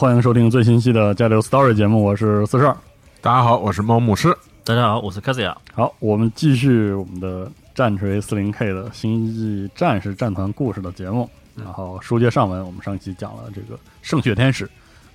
[0.00, 2.74] 欢迎收听最新期的《加流 Story》节目，我是四十二。
[3.20, 4.34] 大家好，我是猫牧师。
[4.64, 5.54] 大家好，我是卡斯亚。
[5.74, 11.28] 好，我们继续我们的战锤四零 K 的《星际战士战团故事》的节目。
[11.54, 14.66] 然后书接上文，我们上期讲了这个圣血天使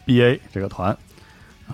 [0.06, 0.96] BA 这个团，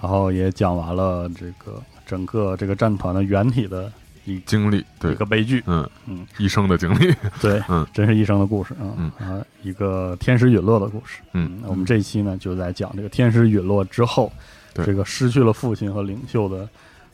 [0.02, 4.01] 然后也讲完了这个整个这个战团的原体的一
[4.46, 5.12] 经历，对。
[5.12, 9.12] 一个悲剧，嗯嗯，一生的经历，对，嗯，真是一生的故事，嗯。
[9.20, 14.32] 啊，一个天使陨落的故事，嗯，我们这一期呢就在讲这个天使陨落之后，
[14.74, 14.86] 对。
[14.86, 16.68] 这个失去了父亲和领袖的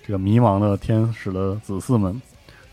[0.05, 2.21] 这个迷茫的天使的子嗣们，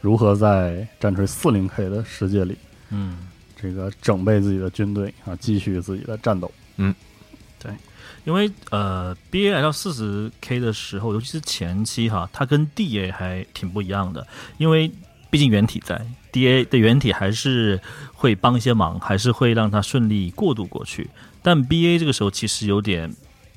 [0.00, 2.56] 如何在战锤四零 K 的世界里，
[2.90, 3.28] 嗯，
[3.60, 6.50] 这个整备自己的军队啊，继续自己的战斗。
[8.24, 14.26] 因为呃，BA 来到四十 K 的时候，尤其是前期哈，它跟 DA 还挺不一样的，
[14.58, 14.90] 因为
[15.30, 16.00] 毕竟原体在
[16.32, 17.80] DA 的原体还是
[18.14, 21.10] 会帮一些忙，还是会让它顺利过渡过去。
[21.42, 23.14] 但 BA 这个时候其实有点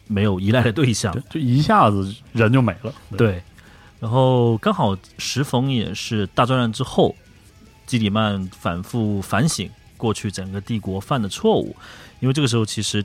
[0.08, 1.14] 没有依赖的对象。
[1.14, 2.94] 对，，就一下子人就没了。
[3.18, 3.42] 对，
[4.02, 7.16] 然后刚好时逢也是大作战之后，
[7.86, 11.74] 基里曼反复反省过去整个帝国犯的错误，
[12.20, 13.04] 因为这个时候其实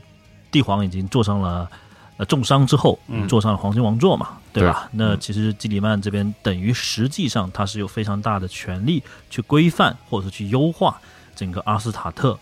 [0.53, 1.69] 帝皇已经坐上了
[2.15, 4.87] 呃重伤之后，嗯坐上了黄金王座嘛，对吧？
[4.93, 11.01] 那其实基里曼这边等于实际上他是有非常大的权力去规范或者是去优化
[11.35, 12.39] 整个阿斯塔特，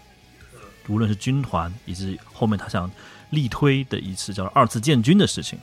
[0.87, 2.91] 无论是军团以及后面他想
[3.31, 5.57] 力推的一次叫二次建军的事情，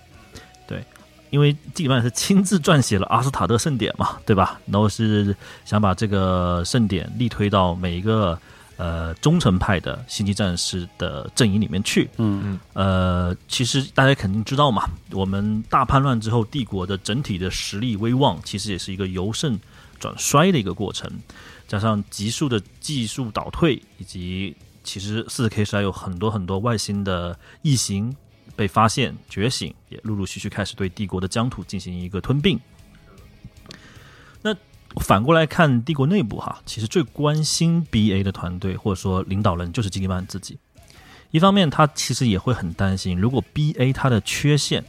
[0.67, 0.83] 对。
[1.31, 4.59] 因为基里曼是亲自撰写了阿斯塔特盛典嘛，对吧？
[4.65, 8.41] 然后是想把这个盛典力推到每一个
[8.79, 12.09] 呃忠诚派的星际战士的阵营里面去。
[12.17, 19.59] 嗯嗯呃，其实大家肯定知道嘛，我们大叛乱之后，帝国的整体的实力威望其实也是一个由盛
[19.99, 21.11] 转衰的一个过程，
[21.67, 28.15] 加上急速的技术倒退，以及其实四 K 时代有很多很多外星的异形
[28.57, 32.59] 被发现觉醒，也陆陆续续开始对帝国的疆土进行一个吞并。
[34.95, 40.59] 那反过来看帝国内部哈，其实最关心 BA 的团队或者说领导人就是基里曼自己。
[41.31, 44.83] 一方面，他其实也会很担心，如果 BA 它的缺陷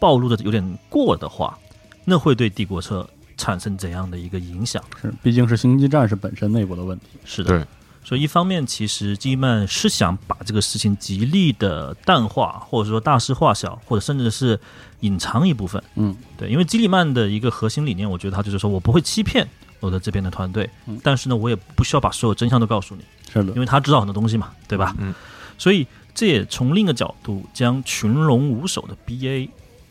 [0.00, 1.58] 暴露的有点过的话，
[2.04, 4.82] 那会对帝国车产生怎样的一个影响？
[5.00, 7.06] 是，毕竟是星际战士本身内部的问题。
[7.26, 7.66] 是的，对，
[8.04, 14.58] 所以一方面，其实基曼是想把这个事情极力的淡化，或者说大事化小，或者甚至是
[15.00, 15.82] 隐藏一部分。
[15.94, 19.46] 嗯，对，因为基里曼的一个核心理念，我觉得他就是说我不会欺骗
[19.78, 23.02] 我的这边的团队，嗯但是呢，我也不需要把所有真相都告诉你。
[23.32, 24.94] 是的因，为他知道很多东西嘛，对吧？
[24.98, 25.14] 嗯，
[25.56, 29.48] 所以这也从另一个角度将群龙无首的 BA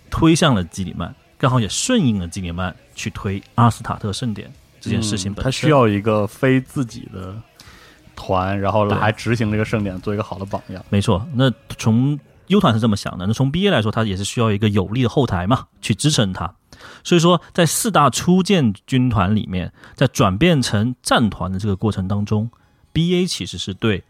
[0.09, 5.43] 推向了基里曼，刚好也顺应了基里曼去推阿斯塔特盛典这件事情嗯本身。
[5.45, 7.35] 他需要一个非自己的
[8.21, 10.85] 团，然后来执行这个盛典，做一个好的榜样。
[10.89, 16.53] 没错，那从 U 团是这么想的，那从 BA 来说，它也是需要一个有力的后台嘛，去支撑它。
[17.03, 22.49] 所以说，在四大初建军团里面，在转变成战团的这个过程当中
[22.93, 24.03] ，BA 其实是对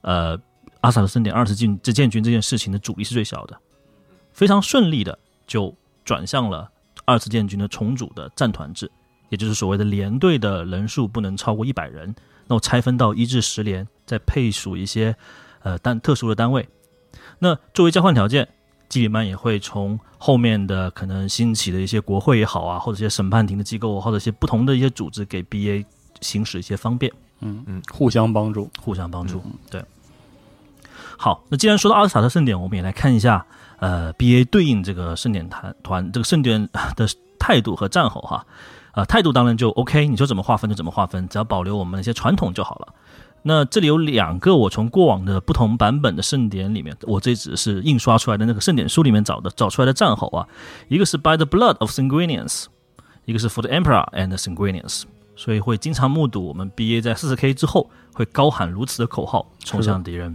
[0.00, 0.38] 呃
[0.80, 3.56] 阿萨德盛典二次进这建军这件事情的阻力是最小的，
[4.32, 6.70] 非常顺利的就转向了
[7.04, 8.90] 二次建军的重组的战团制，
[9.28, 12.14] 也就是所谓的连队的人数不能超过一百人，
[12.46, 15.14] 那我拆分到一至十连，再配属一些
[15.62, 16.68] 呃单特殊的单位。
[17.38, 18.48] 那作为交换条件，
[18.88, 25.84] 基里曼也会从后面的可能兴起的一些国会也好啊，或者一些审判庭的机构，或者一些不同的一些组织，给 BA
[26.20, 28.70] 行使一些方便，嗯嗯，互相帮助。
[28.80, 29.42] 互相帮助。
[29.70, 29.84] 对，
[31.18, 33.44] 好，那既然说到阿尔斯塔特盛典，我们也来看一下，
[33.78, 37.08] 呃，B A 对应这个盛典团团这个盛典的
[37.38, 38.46] 态度和战吼哈。
[38.96, 42.94] 呃，态度当然就 OK，你说怎么划分就怎么划分，只要保留我们一些传统就好了。
[43.42, 50.48] 那这里有两个我从过往的不同版本的盛典里面，我这只是印刷出来的那个盛典书里面找的找出来的战吼啊，
[50.88, 52.64] 一个是 By the blood of Sanguinians，
[53.26, 55.02] 一个是 For the Emperor and Sanguinians，
[55.36, 60.34] 所以会经常目睹我们 BA 在四十 K 之后会高喊如此的口号冲向敌人。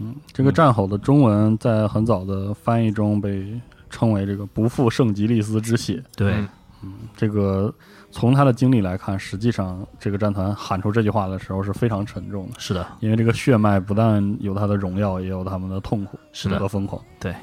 [0.00, 6.44] 嗯这个战吼的中文在很早的翻译中被称为这个“不负圣吉利斯之血对，
[6.82, 6.92] 嗯”。
[7.16, 7.72] 这个
[8.10, 17.02] 从他的经历来看，实际上这个战团喊出这句话的时候是非常沉重的，是的，因为这个血脉不但有他的荣耀，也有他们的痛苦是的和疯狂。
[17.20, 17.34] 对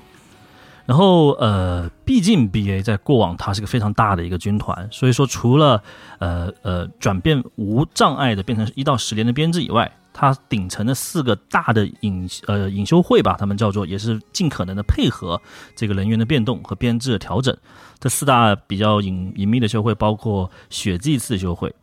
[0.87, 5.81] 然后呃，毕竟 BA 在过往它是个非常大的一个军团，所以说除了
[6.19, 15.39] 呃呃转变无障碍的变成一到十连的编制以外，它顶层的四个大的隐呃隐修会吧，他们叫做也是尽可能的配合
[15.75, 17.55] 这个人员的变动和编制的调整。
[17.99, 21.73] 这四大比较隐隐秘的修会包括血祭次修会，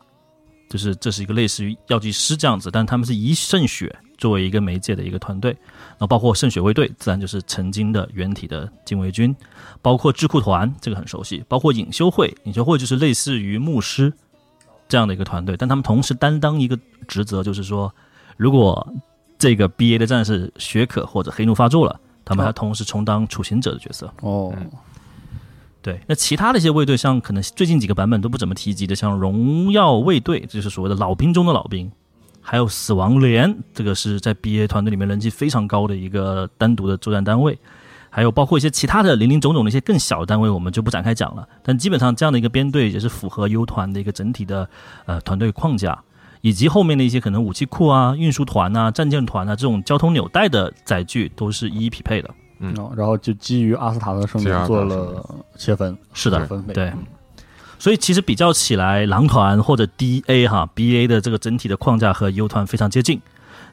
[0.67, 5.55] 就是这是一个类似于药剂师这样子，但他们是以圣血作为一个媒介的一个团队。
[5.91, 9.35] 然后包括圣血卫队，自然就是曾经的原体的禁卫军，
[9.79, 14.11] 包括智库团，这个很熟悉，包括隐修会，隐修会就是类似于牧师
[14.89, 16.77] 这样的一个团队，但他们同时担当一个
[17.07, 17.93] 职责，就是说，
[18.37, 18.87] 如果
[19.37, 24.09] 这个 BA 的战士血可或者黑怒发作了，他们还同时充当处刑者的角色。
[24.21, 24.53] 哦，
[25.81, 31.91] 对，那其他的一些卫队，像可能最近几个版本都不怎么提及的，像荣耀卫队，这就是所谓的老兵中的老兵，
[32.39, 37.59] 还有死亡连，这个是在 BA 团队里面人气非常高的一个单独的作战单位，
[38.09, 41.45] 还有包括一些其他的零零总总的一些更小的单位，我们就不展开讲了。
[41.61, 44.69] 但基本上这样的一个编队也是符合 U 团的一个整体的
[45.05, 46.01] 呃团队框架，
[46.43, 52.29] 以及后面的一些可能武器库啊、运输团啊、战舰团啊这种交通纽带的载具都是一一匹配的。
[52.59, 55.25] 嗯哦然后就基于阿斯塔特圣基于阿典做了
[55.57, 56.73] 切分，是的，分配。
[56.73, 56.91] 对，
[57.79, 63.21] 所以其实比较起来，狼团或者 DA 哈 BA 的这个整体的框架和 U 团非常接近。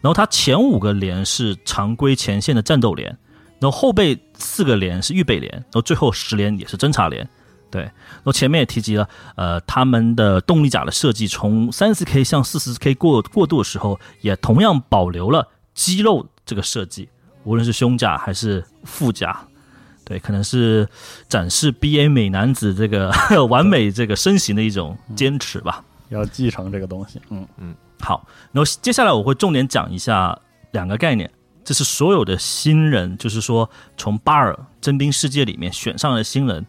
[0.01, 3.09] 然后它前五个连是常规前线的战斗连，
[3.59, 7.29] 然后后背四个连是预备连，然后最后十连也是侦察连。
[7.71, 7.91] 对，
[8.25, 17.09] 我前面也提及了，呃，他们的动力甲的设计从三十 K 向四十 K 过过渡的时候，也同样保留了肌肉这个设计，
[17.45, 19.41] 无论是胸甲还是腹甲，
[20.05, 20.89] 对，可能是
[21.29, 23.13] 展示 BA 美男子这个
[23.49, 25.85] 完美这个身形的一种坚持吧。
[26.09, 27.21] 要继承这个东西。
[27.31, 27.47] 嗯，
[28.01, 30.37] 好，然后接下来我会重点讲一下
[30.73, 31.31] 两个概念，
[31.63, 36.67] 这是所有的新人，就是说从巴尔征兵世界里面选上的新人，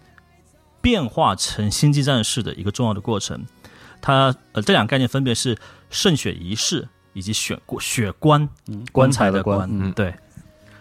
[0.82, 3.46] 变化成星际战士的一个重要的过程。
[4.02, 5.56] 它呃这两个概念分别是
[5.90, 10.14] 圣血仪式以及血血棺嗯棺材的棺，嗯对。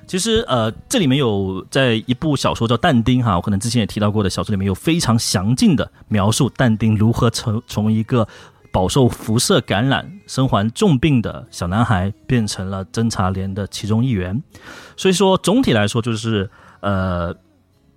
[0.06, 8.26] 其实呃，这里面有在一部小说叫《但丁》哈，我可能之前也提到过的小说里面有非常详尽的描述但丁如何从从一个
[8.72, 14.42] 饱受辐射感染、身患重病的小男孩变成了侦察连的其中一员。
[14.96, 16.50] 所以说，总体来说就是
[16.80, 17.32] 呃，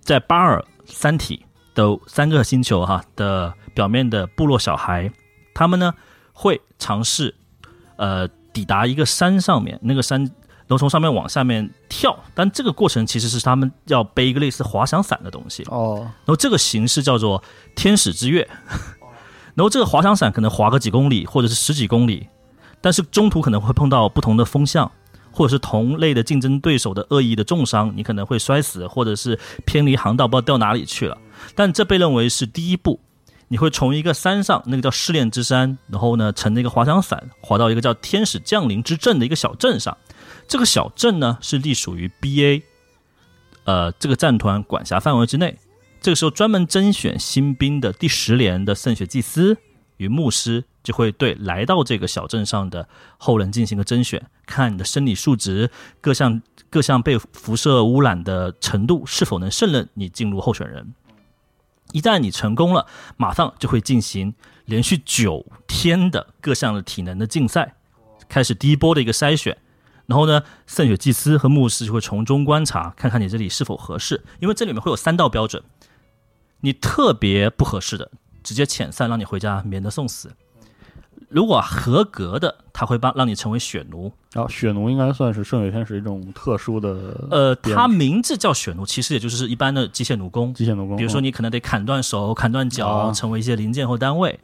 [0.00, 5.10] 在巴尔三体的三个星球哈的表面的部落小孩，
[5.52, 5.92] 他们呢
[6.32, 7.34] 会尝试
[7.96, 10.30] 呃抵达一个山上面，那个山。
[10.66, 15.62] 然后从上面往下面跳，但这个过程其实是他们要背一个类似滑翔伞的东西。
[15.66, 17.44] 哦，然后这个形式叫做
[17.76, 18.48] 天使之跃。
[19.54, 22.28] 然后这个滑翔伞可能滑个几公里或者是十几公里，
[22.80, 24.90] 但是中途可能会碰到不同的风向，
[25.30, 31.18] 或者是同类的竞争对手的恶意的重伤，你可能会摔死，或者是偏离航道不知道掉哪里去了。
[31.54, 33.00] 但这被认为是第一步，
[33.48, 39.96] 你会从一个山上，那个叫试炼之山，然后呢乘那个滑翔伞滑到一个叫天使降临之镇的一个小镇上。
[40.46, 42.62] 这个小镇呢是隶属于 BA，
[43.64, 45.56] 呃，这个战团管辖范围之内。
[46.00, 49.56] 这个时候，专门甄选新兵的第十连的圣血祭司
[49.96, 52.86] 与牧师就会对来到这个小镇上的
[53.16, 55.70] 后人进行个甄选，看你的生理数值、
[56.02, 60.92] 各项各项被辐射污染的程度是否能胜任你进入候选人。
[61.94, 64.34] 一旦你成功了，马上就会进行
[64.64, 67.76] 连续九天的各项的体能的竞赛，
[68.28, 69.56] 开始第一波的一个筛选。
[70.06, 75.62] 然后呢，圣血祭司和牧师就会从中观察，看看你这里是否合适，因为这里面会有三道标准。
[76.62, 78.10] 你特别不合适的，
[78.42, 80.34] 直接遣散，让你回家，免得送死。
[81.28, 84.12] 如果合格的，他会帮让你成为血奴。
[84.34, 90.52] 然后血奴应该算是圣血天使一种特殊的呃，编他名字叫血奴，其实也就是一般的机械奴工。
[90.52, 94.38] 机械奴工，比如说，你可能得砍断手、砍断脚，啊成为一些零件或单位。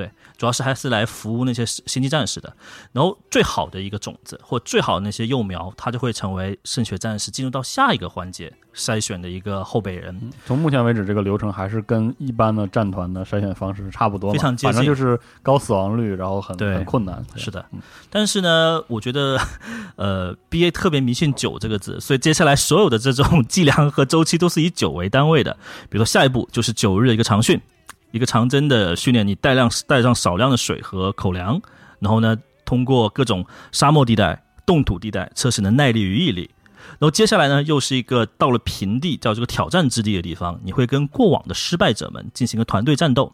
[0.00, 2.50] 对，主要是还是来服务那些星际战士的。
[2.92, 10.18] 然后最好的一个种子或最好的那些幼苗，它就会成为圣血战士进入到下一个环节筛选的一个后备人。
[10.46, 17.22] 从目前为止，这个流程还是跟一般的战团的筛选方式差不多，非常接近反正就是高死亡率，然后很很困难。
[17.36, 19.38] 是的嗯，但是呢，我觉得，
[19.96, 25.52] 呃，B A 特别迷信九这个字，所以接下来所有的这种 计量和周期都是以九为单位的。
[25.90, 27.60] 比如说下一步就是九日的一个长训，
[28.10, 31.60] 一个长针的训练，你带量带上少量的水和口粮，
[31.98, 36.50] 然后呢，通过各种沙漠地带、冻土地带测试你的耐力与毅力。
[36.98, 43.32] 然后接下来呢，又是一个到了平地，叫这个挑战之地的地方，你会跟过往的失败者们进行一个团队战斗。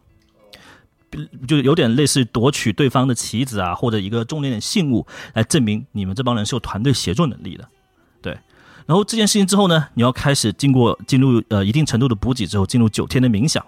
[1.46, 7.66] 就有点类似于夺取对方的棋子啊，或者一个重点点信物，来证明你们这帮人是有团队协作能力的。
[8.20, 8.36] 对，
[8.84, 13.64] 然后这件事情之后呢，你要开始经过进入呃一定程度的补给之后，进入九天的冥想。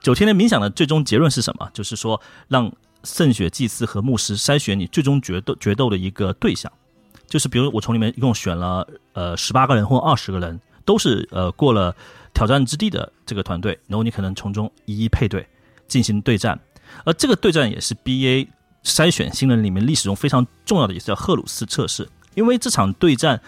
[0.00, 1.68] 九天的冥想的最终结论是什么？
[1.72, 2.72] 就是说让
[3.04, 6.70] 圣血祭司和牧师筛选你最终决斗决斗的一个对象。
[7.26, 11.94] 就是比如我从里面一共选了呃十八个人或二十个人，都是呃过了
[12.32, 15.46] 挑战之地的这个团队，然后你可能从中一一配对
[15.86, 16.58] 进行对战，
[17.04, 18.48] 而这个对战也是 BA
[18.82, 23.40] 筛选新人里面历史中非常重要的一次叫赫鲁斯测试，因为这场对战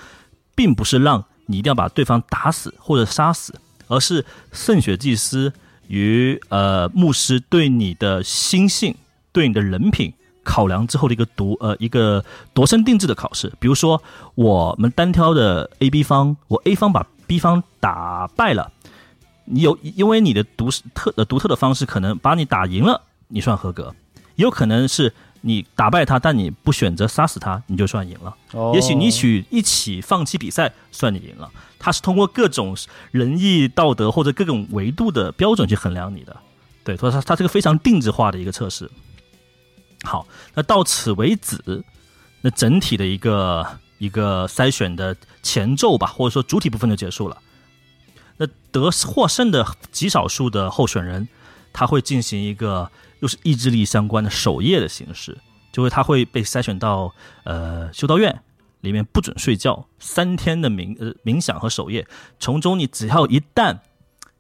[0.55, 3.55] 并不是让你一定要把对方打死或者杀死，
[3.89, 5.51] 而是圣血祭司
[5.91, 8.95] 与呃牧师对你的心性、
[9.33, 13.53] 对你的人品考量之后的一个独呃一个度身定制的考试。
[13.59, 14.01] 比如说，
[14.37, 18.71] 我们单挑的 A、B 方，我 A 方把 B 方打败了，
[19.47, 23.93] 你有因为你的独特的独特的方式，可能把你打赢了，你算合格；
[24.37, 28.37] 也有可能是你打败他，但你不选择杀死他，你就算赢了。
[28.53, 31.51] 哦也许你一起一起放弃比赛，算你赢了。
[31.79, 32.77] 他是通过各种
[33.11, 36.37] 仁义道德或者各种维度的标准去衡量你的。
[36.85, 38.91] 对，所以它它是个非常定制化的一个测试。
[40.03, 41.85] 好，那到此为止，
[42.43, 43.67] 那整体的一个
[43.99, 47.37] 一个筛选的前奏吧，或者说主体部分就结束了。
[48.39, 51.29] 那得获胜的极少数的候选人，
[51.73, 52.91] 他会进行一个
[53.21, 55.39] 又是意志力相关的守夜的形式，
[55.73, 58.43] 就会他会被筛选到呃修道院
[58.81, 62.07] 里面不准睡觉，三天的冥呃冥想和守夜，
[62.39, 63.79] 从中你只要一旦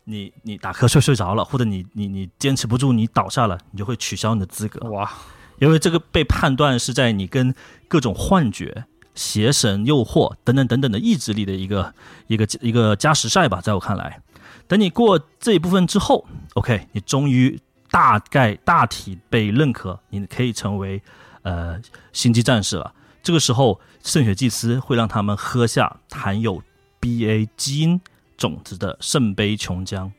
[0.05, 4.89] 你你打瞌睡睡着了，或者你你你坚持不住你倒下了，你就会取消你的资格。
[4.91, 5.13] 哇，
[5.59, 7.55] 因为这个被判断是在你跟
[7.87, 11.95] 各种幻觉、邪神、诱惑等等等等的意志力的一个
[12.27, 14.23] 一个一个加时赛吧，在我看来，
[14.67, 21.03] 等你过这一部分之后，OK，你终于大概大体被认可，你可以成为
[21.43, 21.81] 呃
[22.13, 22.95] 星际战士了。
[23.23, 26.63] 这个时候，圣血祭司会让他们喝下含有
[27.01, 28.01] BA 基因
[28.37, 30.11] 种子的圣杯琼浆。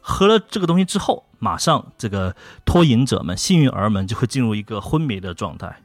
[0.00, 5.82] 喝了这个东西之后，马上这个脱瘾者们、幸运儿们就会进入一个昏迷的状态。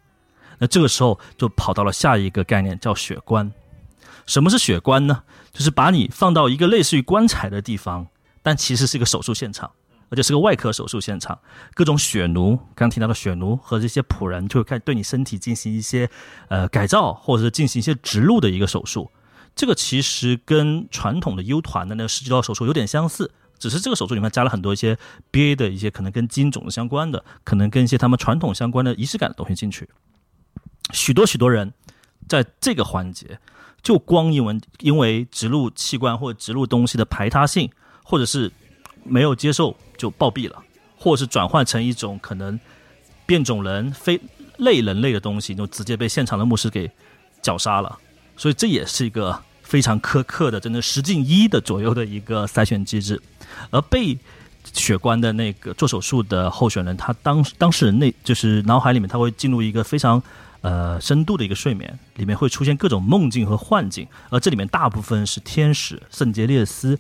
[0.59, 3.51] 那这个时候就跑到了下一个概念，叫血棺。
[4.27, 5.23] 什么是血棺呢？
[5.51, 8.07] 就是把你放到一个类似于棺材的地方，
[8.43, 9.71] 但其实是一个手术现场，
[10.09, 11.37] 而且是个外科手术现场。
[11.73, 16.09] 各种血奴，刚提到的血奴和这些仆人，就会开始对你身体进行一些
[16.49, 19.09] 呃改造，或者是进行一些植入的一个手术。
[19.55, 24.97] 这个其实跟传统的 U 团的那个世纪刀手术有点相似，只是这个手术里面加了很多一些
[25.31, 29.89] BA 的一些可能跟基因种子相关的，可能跟一些他们传统相关的仪式感的东西进去。
[30.91, 31.73] 许多许多人
[32.27, 33.39] 在这个环节，
[33.81, 37.71] 就光因为因为植入器官或者植入东西的排他性，
[38.03, 38.51] 或者是
[39.05, 40.63] 没有接受就暴毙了，
[40.97, 42.59] 或者是转换成一种可能
[43.25, 44.19] 变种人、非
[44.57, 46.89] 类人类的东西，就直接被现场的牧师给
[47.41, 47.97] 绞杀了。
[48.37, 53.21] 所以这也是一个非常苛刻的，真的十进一的左右的一个筛选机制。
[53.71, 54.17] 而被
[54.73, 60.21] 血棺的那个做手术的候选人，他当当事人那就是脑海里面他会进入一个非常
[60.61, 66.99] 呃深度的一个睡眠，里面会出现各种梦境和幻境，而这里面大部分是天使圣杰列斯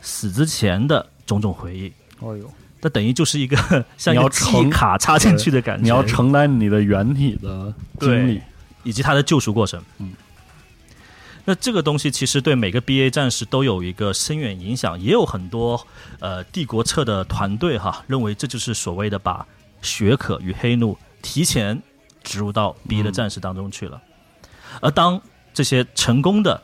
[0.00, 1.92] 死之前的种种回忆。
[2.20, 3.56] 哦呦，那等于就是一个
[3.96, 8.40] 像要个记卡插进去的感觉，你要承担你的原体的经历，
[8.82, 9.82] 以及他的救赎过程。
[9.98, 10.12] 嗯，
[11.44, 15.86] 那这个东西其实对每个 BA 战士都有一个深远影响，也有很多
[16.18, 19.46] 呃帝国侧的团队哈认为这就是所谓的把
[19.80, 21.80] 血可与黑怒提前
[22.22, 24.00] 植入到 BA 的战士当中去了。
[24.80, 25.20] 而当
[25.54, 26.60] 这些成功的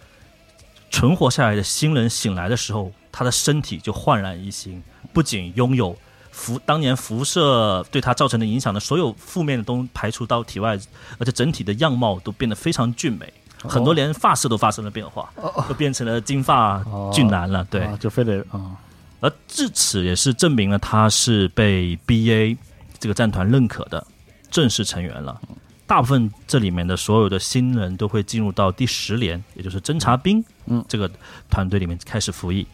[0.90, 4.82] 存活下来的新人醒来的时候，他的身体就焕然一新，
[5.14, 5.96] 不仅拥有
[6.32, 10.76] 辐当年辐射对他造成的影响的所有负面的东排除到体外，
[11.18, 15.32] 而且整体的样貌都变得非常俊美，很多连发色都发生了变化，
[15.68, 17.64] 都变成了金发哦俊男了。
[17.70, 18.76] 对，啊就非得啊，
[19.20, 22.56] 而至此也是证明了他是被 BA
[22.98, 24.04] 这个战团认可的
[24.50, 25.40] 正式成员了。
[25.86, 31.08] 大部分这里面的所有的新人都会进入到第十连，也就是侦察兵，嗯这个
[31.48, 32.66] 团队里面开始服役。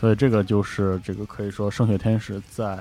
[0.00, 2.78] 所以这个就是这个可以说圣雪天使在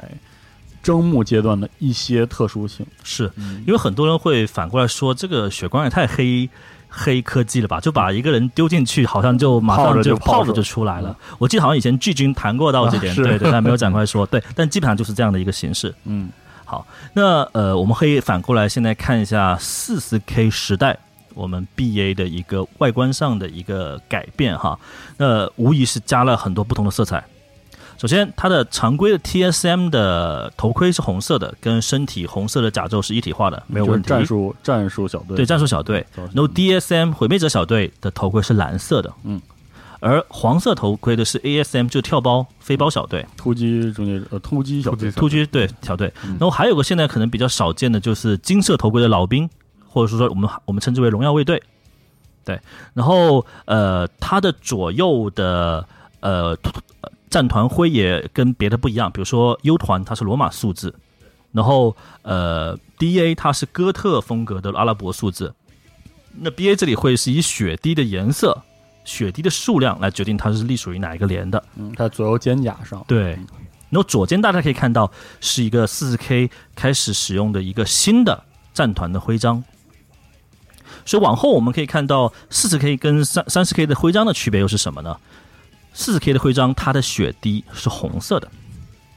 [0.83, 2.85] 征募阶段的一些特殊性。
[3.03, 3.31] 是
[3.65, 6.49] 因为很多人会反过来说，这个血光也太黑
[6.87, 7.79] 黑科技了吧？
[7.79, 11.17] 就把一个人丢进去，好像就马上就泡着就出来了。
[11.37, 14.25] 我记得好像以前剧军谈过到这点，啊对对，但没有展开说。
[14.25, 15.93] 对，但基本上就是这样的一个形式。
[16.05, 16.29] 嗯，
[16.63, 20.97] 好那呃，我们可以反过来现在看一下四十 K 时代
[21.37, 24.77] 我们 BA 的一个外观上的一个改变哈。
[25.17, 27.23] 那无疑是加了很多不同的色彩。
[27.99, 34.07] 首先，它的常规的 TSM 的头盔是红色的，跟身体红色的甲胄是一体化的，没有问题。
[34.07, 35.35] 战术战术小队。
[35.35, 39.41] 对战术小队，然后 DSM 毁灭者小队的头盔是蓝色的，嗯，
[39.99, 43.25] 而黄色头盔的是 ASM，就跳包飞包小队。
[43.35, 49.49] 突击中间呃突击小队突击对小队，然后还有个现在可能比较少见的就是金色头盔的老兵，
[49.97, 51.61] 或者说我们我们称之为荣耀卫队，
[52.45, 52.59] 对，
[52.93, 55.83] 然后呃，它的左右的
[56.19, 56.55] 呃
[57.31, 60.93] 战团徽也跟别的不一样，比如说 U 团它是罗马数字，
[61.51, 65.51] 然后呃 DA 它是哥特风格的阿拉伯数字，
[66.39, 68.61] 那 BA 这里会是以血滴的颜色、
[69.03, 71.63] 血滴的数量来决定它是隶属于哪一个连的。
[71.75, 73.31] 嗯，它左右肩甲上对，
[73.89, 75.11] 然后左肩大家可以看到
[75.41, 79.63] 是一个四十 K 开始使用的一个新的战团的徽章，
[81.07, 85.17] 所以往后我们可以看到四十 K 跟三三十 K 的徽章的区别又是什么呢？
[85.93, 88.51] 四十 K 的徽章它的血滴是红色的，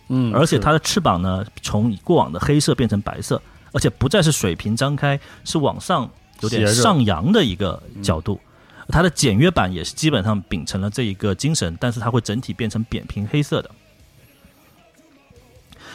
[0.09, 3.43] 嗯，而且它的翅膀呢从过往的黑色变成白色，
[3.73, 6.09] 而且不再是水平张开，是往上
[6.41, 8.41] 有点上扬的一个角度。
[8.89, 13.71] 它的简约版也是基本上秉承了这一个精神，但是它会整体变成扁平黑色的。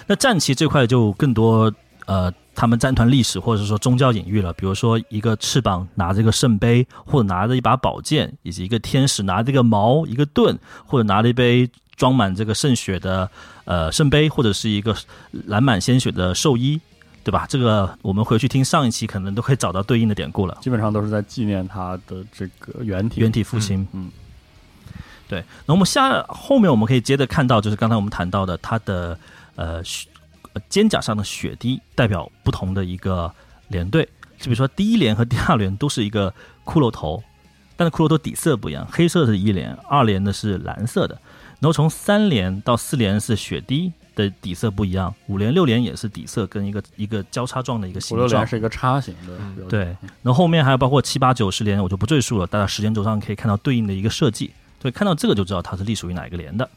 [0.08, 1.74] 那战旗这块就更多
[2.06, 13.29] 呃，他们战团历史或者说宗教隐喻了，比如说一个翅膀拿着一个圣杯，或者拿着一把宝剑，以及一个天使拿着一个矛、一个盾，或者拿着一杯装满这个圣血的
[13.65, 14.96] 呃圣杯，或者是一个
[15.46, 16.79] 染满鲜血的寿衣，
[17.24, 17.46] 对吧？
[17.50, 20.57] 这个我们回去听上一期可能都可以找到对应的典故了。
[20.61, 24.11] 基本上都是在纪念他的这个原体原体父亲，嗯，
[25.27, 25.44] 对。
[25.65, 29.18] 那我们下后面我们可以接着看到，就是刚才我们谈到的他的
[29.55, 29.81] 呃
[30.70, 33.33] 肩甲上的血滴代表不同的一个
[33.68, 34.03] 连队，
[34.37, 37.24] 就比如说第一连和第二连都是一个骷髅头，
[37.75, 41.15] 但是骷髅头底色不一样，黑色是一连，二连的是蓝色的，
[41.59, 48.48] 然后从三连到四连是血滴的底色不一样，五连六连也是底色跟一个一个交叉状的一个形状六连。
[48.48, 49.85] 是一个叉形的对，
[50.22, 56.70] 然后后面还有包括七八九十连，我就不赘述了，大家时间轴上可以看到对应的一个设计，所以看到这个就知道它是隶属于哪一个连的。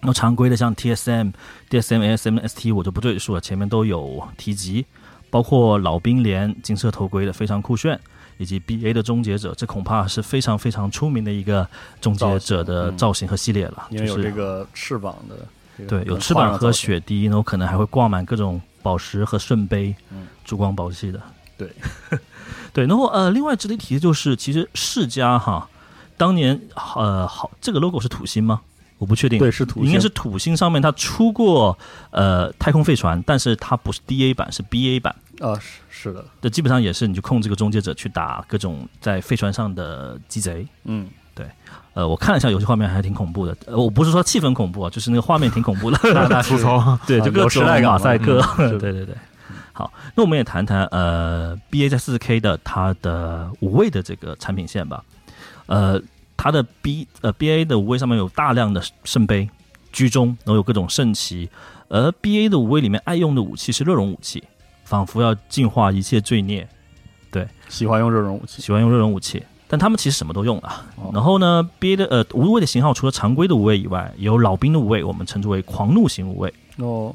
[0.00, 1.32] 然后常规的像 TSM、
[1.68, 4.84] DSM、ASM、ST 我就不赘述了，前面都有提及，
[5.30, 8.00] 包括老兵连金色头盔的非常酷炫，
[8.38, 11.68] 以及 BA 的终结者，这恐怕是非常非常出名的一个
[12.00, 15.36] 终结者的造型和系列了，因为有就是这个翅膀的
[15.76, 21.20] 这个对，有翅膀和画上造型，血滴，然后可能还会挂满各种宝石和圣杯，嗯珠光宝气的。
[21.58, 21.70] 对，
[22.72, 25.68] 对，然后呃，另外值得一提的就是，其实世嘉哈
[26.16, 26.58] 当年
[26.96, 28.62] 呃好，这个 logo 是土星吗？
[29.00, 31.76] 我不确定，对，是土星，应该是土星上面它出过
[32.10, 35.16] 呃太空飞船，但是它不是 DA 版，是 BA 版。
[35.40, 40.66] 啊，是是的，这基本上也是你就控制个终结者去打各种在飞船上的鸡贼。
[40.84, 41.46] 嗯，对
[41.94, 43.56] 呃，我看了一下游戏画面，还挺恐怖的。
[43.64, 45.98] 呃，我不是说气氛恐怖啊，就是那个画面挺恐怖的。
[46.12, 49.14] 那那是粗糙， 对，啊就各种马赛克， 嗯对对对。
[49.72, 55.02] 好，那我们也谈谈呃，BA 在四 K 的它的五位的这个产品线吧。
[55.64, 55.98] 呃，
[56.42, 59.46] 它的 B 呃 BA 的五位上面有大量的圣杯、
[59.92, 61.50] 居中，然后有各种圣旗。
[61.88, 64.42] 而 BA 的五位里面爱用的武器是热熔武器，
[64.84, 66.66] 仿佛要净化一切罪孽，
[67.30, 69.42] 对喜欢用热熔武器，喜欢用热熔武器。
[69.68, 70.86] 但他们其实什么都用啊。
[70.96, 76.54] 哦然后呢，BA 的呃无畏的型号除了常规的无畏以外，有老兵的无畏，我们称之为狂怒型无畏。
[76.78, 77.14] 哦，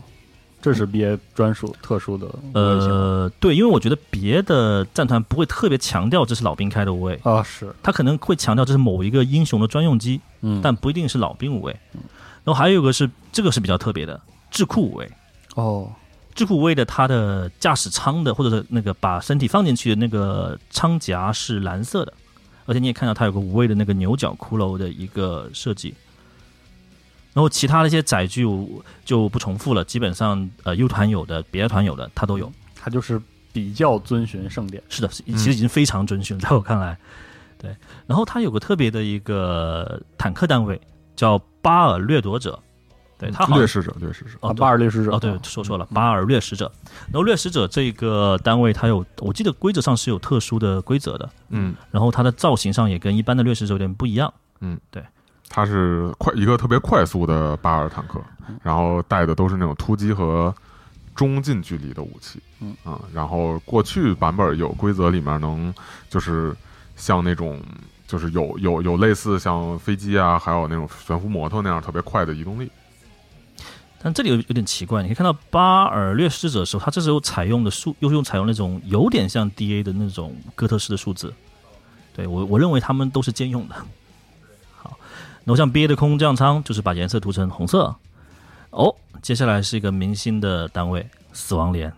[0.66, 11.80] 这是 BA 专属特殊的呃，对，因为我觉得别的战团不会特别强调这是老兵开的无畏，啊，是，他可能会强调这是某一个英雄的专用机，嗯，但不一定是老兵无畏。
[12.44, 15.08] 然后还有一个是这个是比较特别的智库无畏，
[15.54, 15.88] 哦，
[16.34, 22.14] 智库无畏的它的驾驶舱的或者是那个把身体放进去的那个舱夹是蓝色的，
[22.66, 25.94] 而且你也看到它有个无畏的那个牛角骷髅的一个设计。
[27.36, 32.50] 然后其他的一些载具我就不重复了，基本上呃 U 团有的，别的团有的，它都有。
[32.74, 33.22] 它就是
[33.52, 36.98] 比较遵循盛典，是的，其实已经非常遵循，在我看来，
[37.58, 37.76] 对。
[38.08, 40.80] 然后它有个特别的一个坦克单位
[41.14, 42.58] 叫巴尔掠夺者，
[43.18, 45.12] 对他好掠食者，掠食者，啊巴尔掠食者。
[45.12, 46.72] 哦，对，说错了，巴尔掠食者。
[47.08, 54.34] 然后掠食者这个单位，它有，我记得规则上是有特殊的规则的，嗯，然后它的造型上也跟一般的掠食者有点不一样。
[55.50, 58.20] 他是快一个特别快速的巴尔坦克，
[58.62, 60.54] 然后带的都是那种突击和
[61.16, 65.74] 中近距离的武器，嗯啊，然后过去版本有规则里面能
[66.10, 66.56] 就是
[66.96, 67.62] 像那种
[68.06, 72.70] 就是有有有类似像飞机啊，还有那种悬浮摩托那样特别快的移动力，
[74.02, 81.34] 但这里有有点奇怪，你可以看到巴尔掠食者的时候，他这时候采用的数又是用采用那种有点像 DA 的那种哥特式的数字。
[82.14, 83.76] 对我我认为他们都是兼用的。
[85.46, 87.96] 好，然后像 BA 的空降舱就是把颜色涂成红色。
[88.72, 91.94] 哦，接下来是一个明星的单位——死亡连。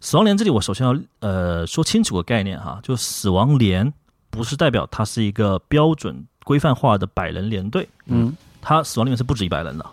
[0.00, 3.92] 死亡连这里我首先要呃说清楚个概念哈，就死亡连
[4.28, 8.36] 不是代表它是一个标准规范化的百人连队，嗯。
[8.62, 9.86] 它死亡里面是不止一百人的，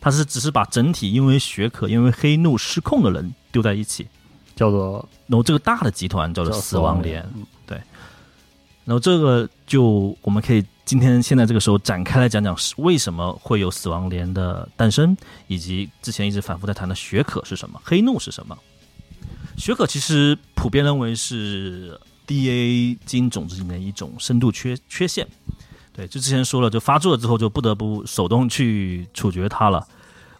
[0.00, 4.06] 它是只是把整体因为血可、因为黑怒失控的人丢在一起，
[4.54, 7.44] 叫做然后这个大的集团叫做死亡连，嗯
[8.84, 15.16] 然后这个就我们可以今天现在这个时候展开来讲讲是为什么会有死亡莲的诞生，
[15.46, 18.56] 以及之前一直反复在谈的血可是什么，黑怒是什么。
[19.56, 25.26] 血可其实普遍认为是 DA 基因种子里面一种深度缺缺陷。
[25.92, 29.86] 对，就之前说了，就发作了之后就不得不手动去处决它了，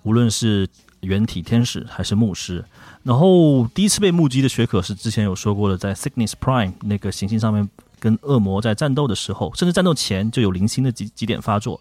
[0.02, 0.68] 无论是
[1.00, 2.62] 原体天使还是牧师。
[3.02, 7.68] 然后第一次被目击的血可是之前有说过的，在 Sickness Prime 那个行星上面
[8.04, 11.80] 跟恶魔在战斗的时候，甚至战斗前就有零星的几几点发作。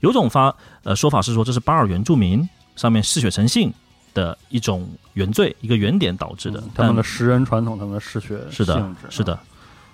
[0.00, 0.52] 有种发
[0.82, 3.72] 呃说法是说这是巴尔原住民上面嗜血成性
[4.12, 6.58] 的一种原罪，一个原点导致的。
[6.58, 9.38] 嗯他们的食人传统，他们的嗜血是的，是的，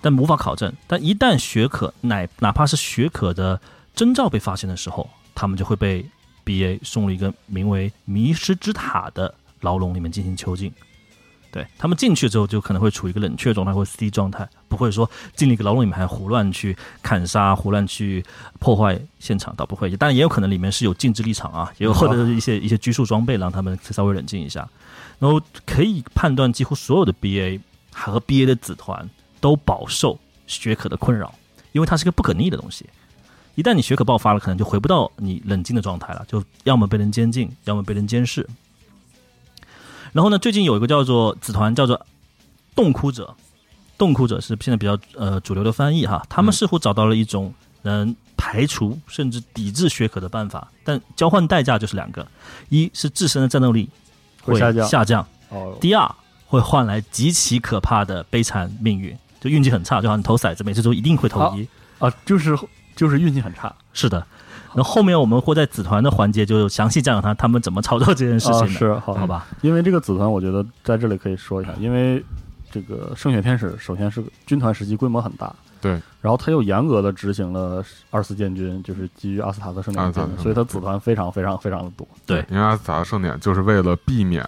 [0.01, 0.73] 但无法考证。
[0.87, 3.61] 但一旦血可乃哪怕是血可的
[3.93, 6.03] 征兆被发现的时候，他们就会被
[6.43, 10.73] BA 送入一个名为“迷失之塔”的牢笼里面进行囚禁。
[11.51, 18.23] 对他们进去之后，就可能会处于一个冷却状态或 C 状态，不会说进了一个牢笼里面还胡乱去砍杀、胡乱去
[18.59, 19.89] 破坏现场，倒不会。
[19.97, 24.67] 当然也有可能里面是有禁制立场啊，也有或者是一些一些拘束装备，让他们稍微冷静一下。
[25.19, 27.59] 然后可以判断，几乎所有的 BA
[27.91, 31.33] 和 BA 的子团都饱受血可的困扰，
[31.71, 32.85] 因为它是个不可逆的东西。
[33.55, 38.47] 一旦你血可爆发了，可能就回不到你冷静的状态了，就要么被人监禁，要么被人监视。
[40.17, 42.03] 然后呢，最近有一个叫做子团，叫做
[42.75, 43.35] 洞窟者，
[43.99, 47.53] 洞窟者是现在比较呃主流的翻译哈，他们似乎找到了一种
[47.83, 52.27] 能排除甚至抵制血可的办法，但交换代价就是两个，
[52.69, 53.87] 一是自身的战斗力
[54.41, 54.87] 会下降。
[54.87, 56.15] 下降，哦，第二
[56.47, 61.67] 会换来极其可怕的悲惨命运，就运气很差，就好像你投骰子，每次都一定会投一。
[61.99, 62.57] 啊，就是
[62.95, 63.71] 就是运气很差。
[63.93, 64.25] 是的，
[64.77, 69.15] 然后后面我们会在子团的环节就详细讲讲他他们怎么操作这件事情啊，的，是好。
[69.15, 69.47] 好吧？
[69.61, 72.23] 因为这个子团，我觉得在这里可以说一下，因为
[72.69, 84.45] 这个圣血天使首先是军团时期规模很大，对，然后他又严格的执行了二次建军，就是基于阿斯塔克圣典建军，阿斯塔克圣典所以他子团非常非常非常的多，对因为阿斯塔的盛典就是为了避免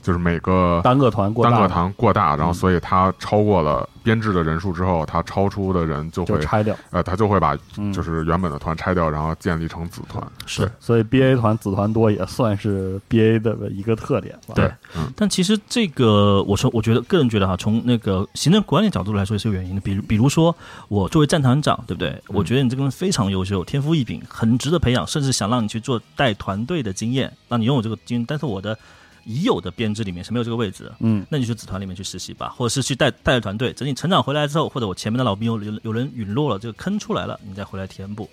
[0.00, 10.26] 就是每个单个团过大单个团过大，然后嗯所以他超过了编制的人数之后，他超出的人就会就拆掉，呃，他就会把嗯，就是原本的团拆掉，然后建立成子团。
[10.46, 10.70] 是。
[10.80, 14.54] 所以 B A 团子团多也算是 B A 的一个特点吧。
[14.54, 19.80] 对，嗯但其实这个，我说，我觉得个人觉得哈，从那个行政管理角度来说也是有原因的。
[19.82, 20.54] 比如，比如说
[20.88, 22.22] 我作为战团长，对不对？
[22.28, 28.24] 我觉得你这个人非常优秀，天赋异禀，很值得培养，甚至想让你去做带团队的经验，让你拥有这个经验。
[28.24, 28.78] 但是我的
[29.24, 30.94] 已有的编制里面是没有这个位置的。
[31.00, 38.30] 嗯，那你就去子团里面去实习吧，或者是去带带着团队，等你成长回来之后，或者我前面的老兵有有有人陨落了，这个坑出来了，你再回来填补。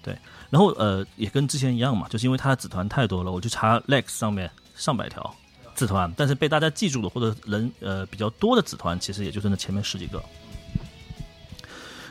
[0.00, 0.16] 对，
[0.48, 5.34] 然后呃，也跟之前一样嘛，就是因为他的子团太多了，我去查 Lex 上面上百条
[5.74, 10.22] 子团，但是被大家记住的或者人呃比较多的子团，其实也就是那前面十几个。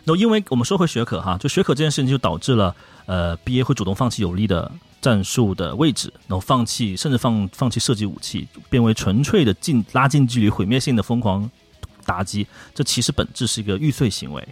[0.08, 2.74] 那因为我们说回血可哈，就血可这件事情就导致了
[3.08, 11.50] 呃 BA 会主动放弃有利的战术的位置，然后放弃甚至放放弃射击武器，变为纯粹的近拉近距离毁灭性的疯狂
[12.06, 12.48] 打击。
[12.74, 14.48] 这其实本质是一个玉碎行为。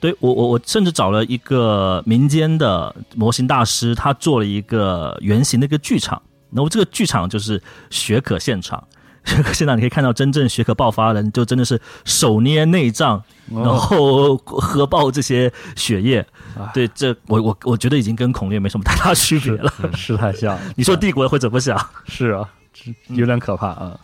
[0.00, 8.82] 对我我我甚至找了一个民间的模型大师，他做了一个原型的一个剧场，然后这个剧场就是血可现场。
[9.26, 16.24] 血可现场你可以看到真正血可爆发的人，就真的是手捏内脏，然哦后核爆这些血液
[16.58, 16.70] 哎。
[16.72, 19.72] 对，这我我我觉得已经跟孔略没什么太大区别了。
[19.94, 20.58] 是太像。
[20.76, 21.78] 你说帝国会怎么想？
[22.08, 22.48] 是啊，
[23.08, 23.98] 有点可怕啊。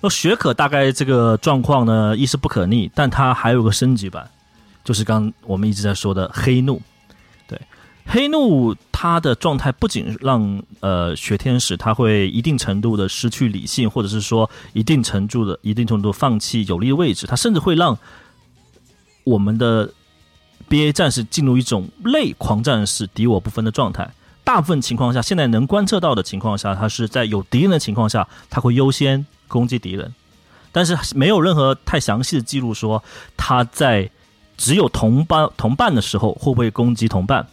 [0.00, 4.28] 那血可大概这个状况呢，一是不可逆，但它还有个升级版，
[4.84, 6.80] 就是刚我们一直在说的黑怒。
[8.10, 17.98] 黑怒他的状态不仅让呃雪天使他会一定程度的失去理性，或者是说一定程度的一定程度放弃有利的位置，他甚至会让
[19.24, 19.92] 我们的
[20.70, 24.10] BA 战士进入一种类狂战士敌我不分的状态。
[24.42, 30.14] 大部分情况下，现在能观测到的情况下，他是在有敌人的情况下，他会优先攻击敌人，
[30.72, 33.04] 但是没有任何太详细的记录说
[33.36, 34.10] 他在
[34.56, 37.46] 只有同伴同伴的时候会不会攻击同伴。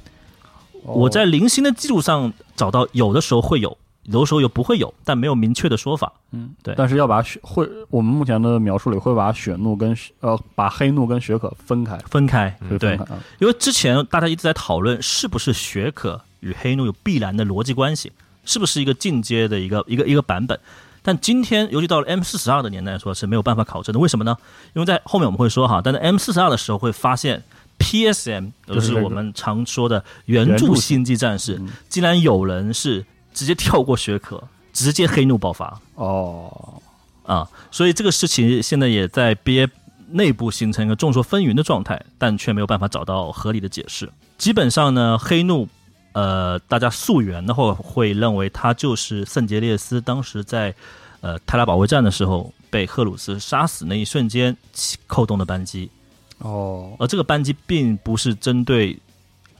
[0.86, 6.13] 我在零星的记录上找到，有的时候会有，有的时候又不会有，但没有明确的说法。
[6.32, 13.00] 嗯，对但是要把雪会，我们目前的描述里会把雪怒跟雪呃把黑怒跟雪可分开，分开，对。
[13.39, 18.12] 因为之前大家一直在讨论是不是雪可与黑怒有必然的逻辑关系，
[18.43, 20.60] 是不是一个进阶的一个一个一个版本。
[21.02, 24.00] 但今天，尤其到了 M 四十二的年代来说，是没有办法考证的。
[24.00, 24.36] 为什么呢？
[24.74, 27.43] 因为在后面我们会说哈，但在 M 四十二的时候会发现
[27.80, 35.80] ，PSM 就就是我们常说的原著星际战士，嗯竟然有人是直接跳过学可，直接黑怒爆发。
[35.96, 36.82] 哦，
[37.24, 39.70] 啊，所以这个事情现在也在 BA
[40.10, 44.10] 内部形成一个众说纷纭的状态，但却没有办法找到合理的解释。
[44.38, 45.68] 基本上呢，黑怒，
[46.14, 50.74] 呃，大家溯源的话会认为他就是圣杰列斯当时在
[51.22, 55.90] 呃泰拉保卫战的时候被赫鲁斯杀死那一瞬间起扣动的扳机，
[56.39, 59.00] 哦，而这个班级并不是针对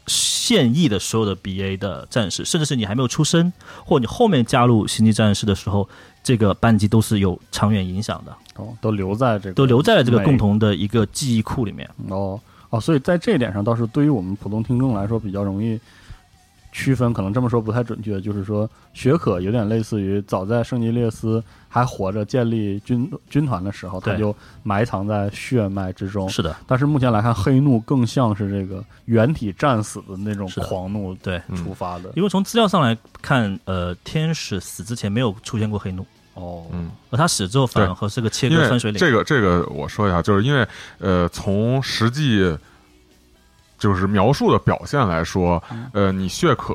[0.07, 3.51] 现役的所有的 BA 的战士，甚至是你还没有出生，
[3.85, 5.88] 或你后面加入星际战士的时候，
[6.23, 8.35] 这个班级都是有长远影响的。
[8.55, 10.38] 哦，都留在这个，都留在了这个共。
[10.38, 11.89] 同的一个记忆库里面。
[12.09, 15.79] 哦哦，所以在这一点上，倒是对于我们普通听众来说比较容易
[16.75, 17.13] 区分。
[17.13, 26.27] 可能这么说不太准确，就是说雪可有点类似于早在圣吉列斯还活着建立军军团的时候，他就埋藏在血脉之中。
[26.27, 32.11] 是的，但是目前来看，黑怒更像是这个原体战死的那种狂怒对，出发的。
[32.15, 38.99] 因为从资料上来看，呃，天使死之前没有出现过黑怒，哦，嗯，而他死之后反而和这个切割分水岭。
[38.99, 40.67] 这个这个我说一下，就是因为
[40.99, 42.57] 呃，从实际
[43.77, 46.73] 就是描述的表现来说，嗯呃，你血可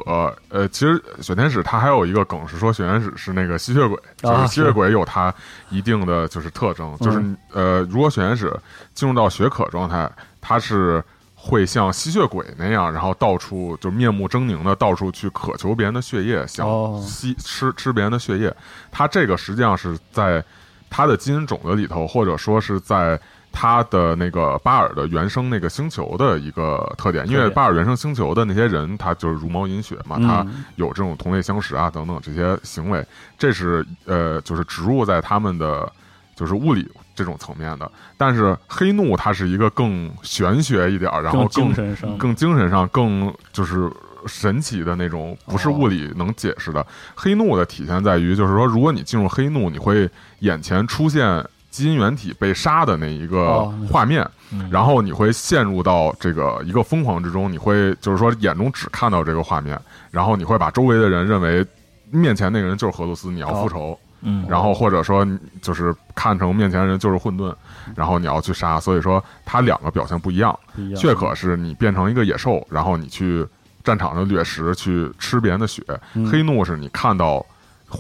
[0.48, 5.34] 呃，其实雪天使它还有一个梗是说雪天使是那个吸血鬼，就是啊吸血鬼有它
[5.68, 8.54] 一定的就是特征，就是嗯呃，如果雪天使
[8.94, 10.10] 进入到血可状态，
[10.40, 11.02] 它是。
[11.42, 18.54] 会像吸血鬼那样，然后到处就面目狰狞的到处去渴求别人的血液，想哦吸吃吃别人的血液。
[18.90, 20.44] 它这个实际上是在
[20.90, 23.18] 它的基因种子里头，或者说是在
[23.52, 33.04] 它的那个巴尔的原生那个星球的一个特点，因为巴尔原生星球的那些人，他就是茹毛饮血嘛，他嗯有这种同类相食啊等等这些行为，
[33.38, 35.90] 这是呃就是植入在他们的
[36.36, 37.90] 就是物理这种层面的。
[38.16, 43.90] 但是黑怒它是一个更玄学一点儿，然后更更精神上更精神上更就是
[44.26, 46.86] 神奇的那种，不是哦物理能解释的。
[47.14, 50.08] 黑怒的体现在于，就是说，如果你进入黑怒，你会
[50.40, 59.80] 眼前出现基因原体被杀的那一个哦画面，嗯然后你会陷入到这个一个疯狂之中，你会就是说眼中只看到这个画面，
[60.10, 61.64] 然后你会把周围的人认为
[62.10, 63.98] 面前那个人就是荷鲁斯，你要复仇。
[64.22, 65.26] 嗯，然后或者说
[65.62, 67.54] 就是看成面前人就是混沌，
[67.96, 70.58] 然后你要去杀，所以说它两个表现不一样。
[70.74, 71.00] 不一样。
[71.00, 73.46] 血可是你变成一个野兽，然后你去
[73.82, 75.80] 战场上掠食，去吃别人的血；
[76.12, 77.42] 嗯黑怒是你看到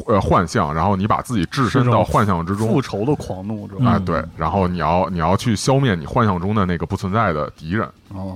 [0.06, 2.80] 呃幻象，然后你把自己置身到幻象之中复。
[2.80, 7.86] 仇的狂怒，这种啊，嗯对，然后你要你要去消灭你幻象中的那个不存在的敌人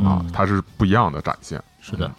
[0.04, 1.62] 啊，它是不一样的展现。
[1.80, 2.10] 是的。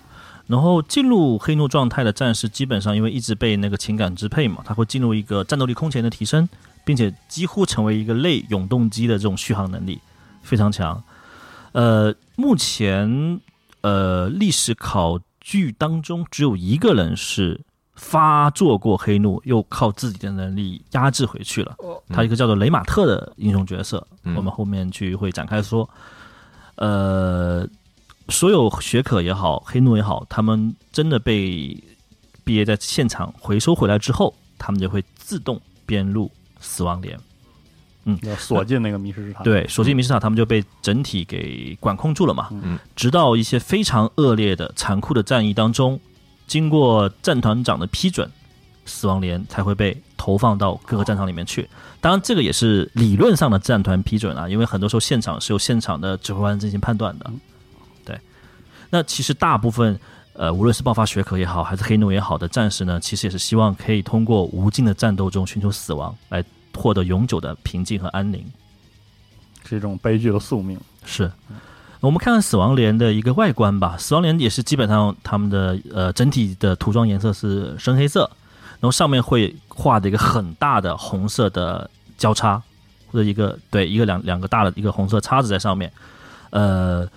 [0.48, 6.48] 然后进入黑怒状态的战士，基本上因为一直被那个情感支配嘛，他会进入一个战斗力空前的提升，
[6.84, 10.00] 并且几乎成为一个类永动机的这种续航能力
[10.44, 11.04] 非常强。
[11.72, 13.42] 呃，目前
[13.82, 17.60] 呃历史考据当中，只有一个人是
[17.96, 21.76] 发作过黑怒，又靠自己的能力压制回去了。
[22.10, 25.90] 他一个叫做雷马特的英雄角色，嗯我们后面去会展开说。
[26.78, 27.66] 呃，
[28.28, 31.82] 所有学可也好，黑怒也好，他们真的被
[32.44, 36.30] 毕业在现场回收回来之后，他们就会自动编入
[36.60, 37.18] 死亡连。
[38.24, 39.42] 要锁进那个迷失之塔。
[39.42, 42.50] 对，锁进迷失塔，他们就被整体给管控住了嘛。
[42.52, 45.98] 嗯，直到一些非常恶劣的、残酷的战役当中，
[46.48, 48.30] 经过战团长的批准，
[48.86, 51.70] 死亡连才会被投放到各个战场里面去。
[52.02, 57.32] 当然，这个也是理论上的战团批准啊，因为很多时候现场是由现场的指挥官进行判断的。
[58.04, 58.20] 对，
[58.90, 60.00] 那其实大部分。
[60.38, 68.46] 呃，无论是爆发学科也好，还是黑奴也好的战士呢，其实也是希望可以通过无尽的战斗中寻求死亡，来获得永久的平静和安宁。
[69.64, 70.78] 是一种悲剧的宿命。
[71.06, 71.32] 是，然
[72.06, 73.98] 我们看看死亡连的一个外观吧。
[73.98, 78.30] 死亡连也是基本上他们的呃整体的涂装颜色是深黑色，
[78.74, 82.62] 然后上面会画的一个很大的红色的交叉，
[83.12, 85.92] 或者一个对一个两两个大的一个红色叉子在上面。
[86.52, 87.10] 呃，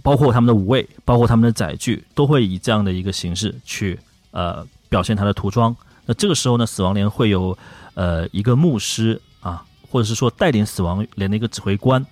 [0.00, 3.98] 包括他们的五位，包括他们的载具，都会以这样的一个形式去
[4.30, 5.74] 呃表现它的涂装。
[6.06, 7.58] 那这个时候呢，死亡连会有
[7.94, 12.06] 呃一个牧师啊，或者是说带领死亡连的一个指挥官。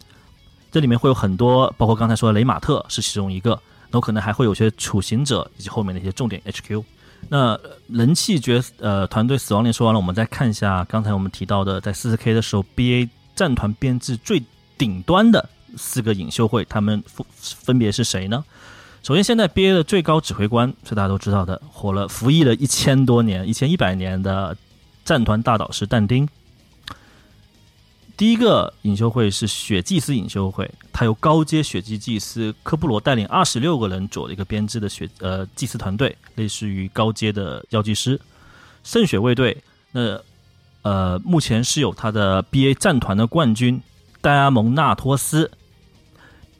[0.71, 3.59] 这里面会有很多，包括刚才说的雷马特是其中一个，
[3.91, 6.83] 那可能还会有些处刑者以及后面的一些重点 HQ。
[7.29, 14.43] 那人气角呃团队死亡连说完了，我们再看一下刚才我们提到的，在四十 K 的时候，BA 战团编制最
[14.77, 18.45] 顶端的四个领袖会，他们分分别是谁呢？
[19.03, 24.57] 首先，现在 BA 的最高指挥官是大家都知道的，活了服役了一千多年、一千一百年的
[25.05, 26.29] 战团大导师但丁。
[28.19, 38.21] 第一个隐修会是血祭司隐修会，它由高阶血祭祭司科布罗带领二十六个人组的一个编制的血呃祭司团队，类似于高阶的药剂师。
[38.83, 39.57] 圣血卫队，
[39.93, 40.21] 那
[40.83, 43.81] 呃目前是有他的 BA 战团的冠军
[44.21, 45.49] 戴阿蒙纳托斯，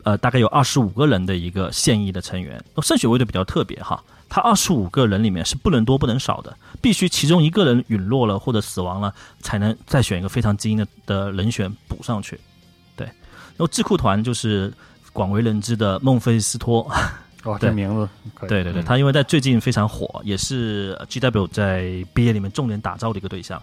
[0.05, 2.65] 呃大概有二十五个人的一个现役的成员。
[2.83, 4.01] 圣血卫队比较特别哈。
[4.31, 12.39] 他二十五个人里面是不能多不能少的，必须其中一个人陨落了或者死亡了，才能再选一个非常精英的的人选补上去。
[12.97, 14.73] 对，然后智库团就是
[15.13, 16.91] 广为人知的孟菲斯托。
[17.45, 18.49] 哦，这名字可以。
[18.49, 23.63] 对对对，他因为在最近非常火，也是 GW 在毕业里面重点打造的一个对象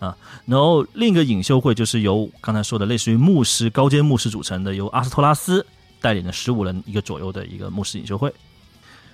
[0.00, 0.14] 啊。
[0.44, 5.64] 然后另一个隐修会就是由刚才说的类似于牧师高阶牧师组成的，由阿斯托拉斯
[6.00, 8.34] 带领的十五人一个左右的一个牧师隐修会。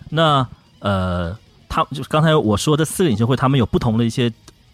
[0.08, 0.44] 那
[0.78, 4.32] 呃，他就是刚才我说的四个领袖会，他们有不同的一些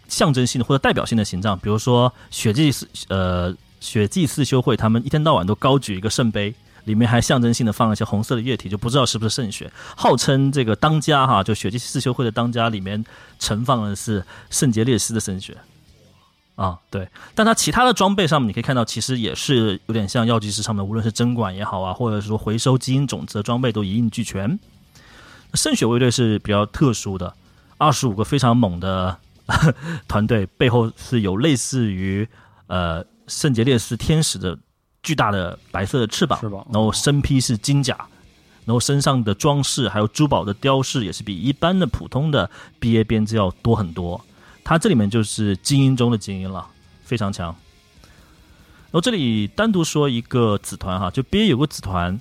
[0.09, 6.55] 象征性的或者代表性的形象，比如说血祭四呃血祭四修会，他们一天到晚都高举一个圣杯，
[6.85, 13.05] 里面还象征性的放了一些红色的液体，就不知道是不是圣血，号称这个当家哈，就血祭四修会的当家里面
[13.39, 15.57] 盛放的是圣洁烈士的圣血
[16.57, 24.59] 啊，对，但他其他的装备上面你可以看到，其实也是有点像药剂师上面，无论是针管也好啊，或者是说回收基因种子的装备都一应俱全。
[25.55, 27.35] 圣血卫队是比较特殊的，
[27.79, 29.19] 二十五个非常猛的
[30.09, 32.29] 团队，背后是有类似于
[32.67, 34.59] 呃圣洁烈士天使的
[35.03, 36.39] 巨大的白色的翅膀，
[36.73, 37.97] 然后身披是金甲，
[38.65, 44.25] 然后身上的装饰还有珠宝的雕饰也是比一般的普通的 BA 编制要多很多。
[44.65, 46.67] 它这里面就是精英中的精英了，
[47.05, 47.55] 非常强。
[48.07, 52.19] 然后这里单独说一个子团哈，就 BA 有个子团，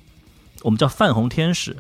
[0.62, 1.78] 我们叫泛红天使。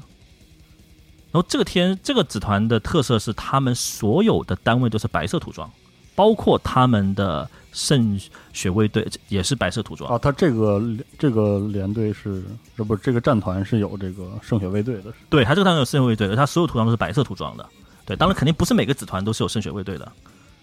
[1.33, 5.67] 然后这个天这个子团的特色是，他们所有的单位都是白色涂装，
[6.13, 8.19] 包括他们的圣
[8.53, 10.13] 血卫队也是白色涂装。
[10.13, 10.79] 啊，他这个
[11.17, 12.43] 这个连队是，
[12.77, 15.11] 这不这个战团是有这个圣血卫队的。
[15.27, 17.67] 对，他这个团有圣血卫队的，他所有涂装都是白色涂装的。
[18.05, 20.05] 对，当然肯定不是每个子团都是有圣血卫队的。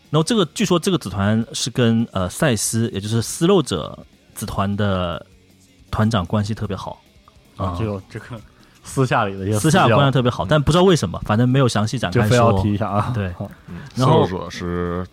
[0.08, 3.98] 然后这个据说这个子团是跟呃赛斯，也就是撕肉者
[4.36, 5.26] 子团的
[5.90, 7.02] 团长关系特别好
[7.56, 8.40] 啊，就这个。
[8.90, 12.24] 私下里的一些私下关系特别好，但不知道为什么，反正没有详细展开说。
[12.24, 13.32] 就非要提一下啊，对。
[13.94, 15.06] 然后是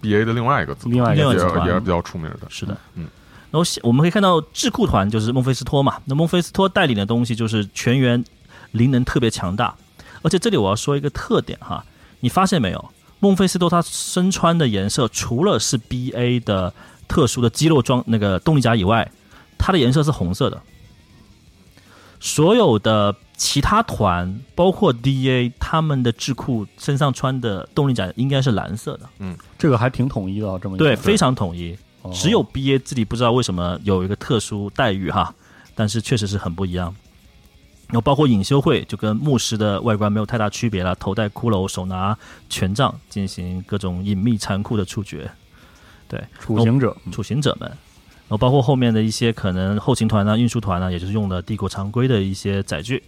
[0.00, 1.46] B A 的另外一个组，另外一个也是
[1.80, 2.40] 比较出名的。
[2.48, 3.06] 是的，嗯。
[3.50, 8.22] 然后我们可以看到智库团就是孟菲斯托嘛，那孟菲斯托带领的东西就是全员
[8.72, 9.74] 灵能特别强大，
[10.22, 11.84] 而且这里我要说一个特点哈，
[12.20, 12.90] 你发现没有？
[13.20, 16.72] 孟菲斯托他身穿的颜色除了是 B A 的
[17.06, 19.10] 特殊的肌肉装那个动力甲以外，
[19.58, 20.60] 它的颜色是红色的。
[22.24, 29.10] 所有的其他团，包括 DA，他们的智库身上穿的动力甲应该是蓝色的。
[29.18, 31.76] 嗯，这个还挺统一的，这么对，非常统一。
[32.12, 35.34] 只有 BA 自己不知道为什么有一个特殊待遇哈，
[35.74, 36.94] 但是确实是很不一样。
[37.88, 42.16] 然后包括隐修会，就跟牧师的外观没有太大区别了，头戴骷髅，手拿
[42.48, 45.28] 权杖，进行各种隐秘残酷的处决。
[46.06, 47.70] 对，处刑者，处刑者们。
[48.32, 53.02] 然后包括后面的一些可能后勤团呢、运输团呢，也就是用的帝国常规的一些载具。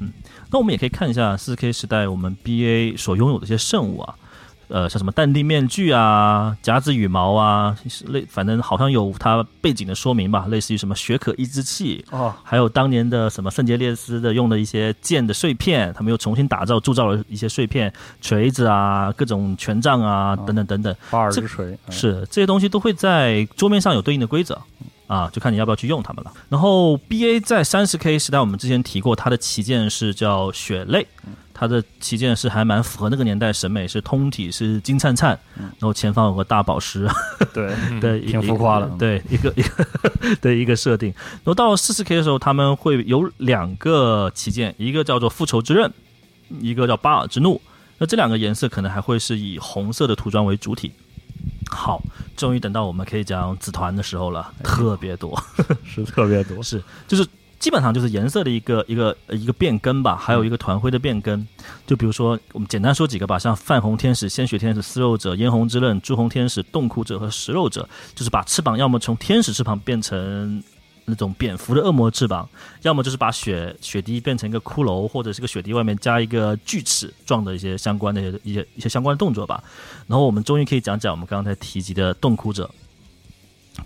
[0.00, 0.10] 嗯，
[0.50, 4.16] 那我们也可以看一下四 K 时代我们 BA 所拥有的一些圣物啊。
[4.68, 20.94] 呃，像什么淡定面具啊、夹子羽毛啊，类反正好像有它背景的说明吧，类似于什么血可抑制器哦，还有当年的什么圣杰列斯的用的一些剑的碎片，他们又重新打造铸造了一些碎片锤子啊、各种权杖啊等等等等。
[21.10, 24.60] 巴尔之锤是这些东西都会在桌面上有对应的规则，
[25.06, 26.32] 啊，就看你要不要去用它们了。
[26.48, 31.06] 然后 BA 在三十 K 时代，我们之前提过，它的旗舰是叫血泪，
[31.54, 37.08] 它的旗舰是还蛮符合那个年代审美，是通体是金灿灿，然后前方有个大宝石
[37.54, 39.86] 对，对，挺浮夸的对一个一个
[40.40, 41.12] 的一个设定。
[41.36, 45.92] 然后到四十 K 的时候，他们会有两个旗舰，一个叫做复仇之刃，
[46.60, 47.60] 一个叫巴尔之怒。
[47.98, 50.92] 那这两个颜色可能还会是以红色的涂装为主体。
[51.70, 52.00] 好，
[52.36, 55.36] 终于等到我们可以讲紫团的时候了，特别多。
[55.84, 56.62] 是特别多。
[56.64, 57.26] 是，就是
[57.58, 61.46] 基本上就是颜色的一个一个呃一个变更吧，还有一个团徽的变更。
[61.86, 70.62] 就比如说，我们简单说几个吧，像泛红天使、鲜血天使、撕肉者、嫣红之刃、朱红天使、冻苦者和食肉者，就是把翅膀要么从天使翅膀变成
[71.06, 72.46] 那种蝙蝠的恶魔翅膀，
[72.82, 79.64] 要么就是把雪雪滴变成一个骷髅，或者是个雪滴外面加一个锯齿状的一些相关的一些一些一些相关的动作吧。
[80.06, 82.70] 然后我们终于可以讲讲我们刚才提及的洞窟者。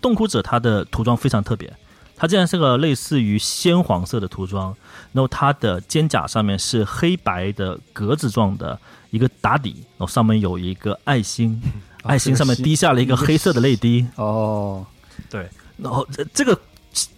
[0.00, 1.72] 洞窟者它的涂装非常特别，
[2.16, 4.74] 它竟然是个类似于鲜黄色的涂装，
[5.12, 8.78] 然后它的肩甲上面是黑白的格子状的
[9.10, 11.60] 一个打底，然后上面有一个爱心，
[12.04, 14.06] 爱心上面滴下了一个黑色的泪滴。
[14.14, 14.86] 哦，
[15.28, 16.56] 对，然后这这个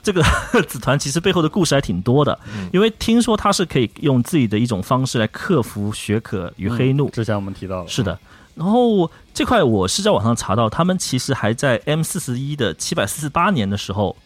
[0.03, 0.23] 这个
[0.69, 2.39] 子团其实背后的故事还挺多的，
[2.73, 7.09] 因为听说他是可以用自己的一种方式来克服血可与黑怒。
[7.11, 8.19] 之前我们提到了，是的，
[8.55, 14.17] 然后这块我是在网上查到，他们其实还在 M 四十一的七百四十八年的时候，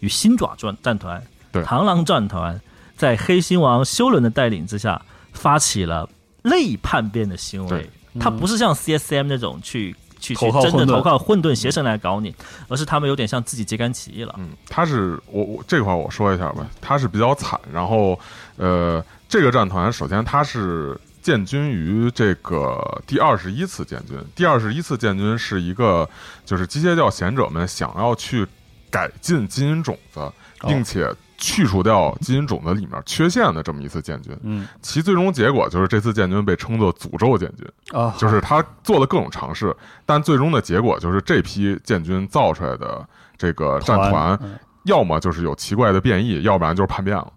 [0.00, 1.62] 与新爪战战团、对。
[1.64, 2.60] 螳螂战团，
[2.96, 6.08] 在黑心王修伦的带领之下，发起了
[6.42, 7.68] 类叛变的行为。
[7.68, 7.90] 对。
[8.20, 12.34] 他不是像 CSM 那种去去去投靠混沌真的投靠混沌邪神来搞你，
[12.68, 14.34] 而是他们有点像自己揭竿起义了。
[14.38, 17.60] 嗯，他是我我这块儿我说一下吧，他是比较惨。
[17.72, 18.18] 然后，
[18.56, 26.08] 呃，这个战团首先他是建军于这个第二十一次建军，第二十一次建军是一个
[26.46, 28.46] 就是机械教贤者们想要去
[28.90, 31.12] 改进基因种子，并且
[31.42, 34.32] 去除掉基因种子里面缺陷的这么一次建军。
[34.44, 37.66] 嗯其最终结果就是这次建军被称作诅咒建军。
[37.90, 39.76] 啊，就是他做了各种尝试，
[40.06, 43.04] 但最终的结果就是这批建军造出来的
[43.36, 47.32] 这个战团，嗯要么就是有奇怪的变异，要不然就是叛变了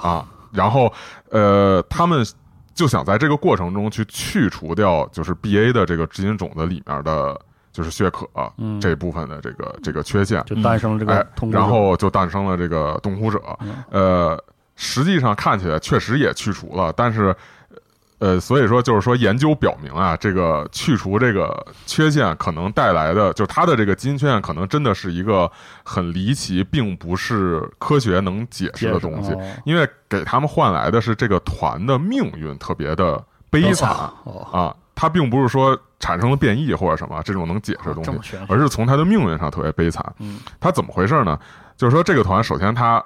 [0.00, 0.24] 啊。
[0.52, 0.92] 然后
[1.30, 2.24] 呃，他们
[2.74, 7.38] 就想在这个过程中去去除掉就是 B A 的这个基因种子里面的。
[7.78, 13.40] 就是血可、嗯这部分的这个这个缺陷，就诞生了这哎个然后就诞生了这个洞窟者。
[13.60, 17.32] 嗯呃，实际上看起来确实也去除了，但是。
[18.20, 25.48] 呃，所以说就是说，研究表明啊，这个去除这个缺陷可能带来的，就它的这个基因缺陷，可能真的是一个
[25.84, 33.88] 很离奇，并不是科学能解释的东西，哦因为给他们换来的是这个团的命运特别的悲惨
[34.24, 40.04] 哦，啊，他并不是说产生了变异或者什么这种能解释的东西而是从他的命运上特别悲惨。
[40.18, 41.38] 嗯，他怎么回事呢？
[41.76, 43.04] 就是说，这个团首先他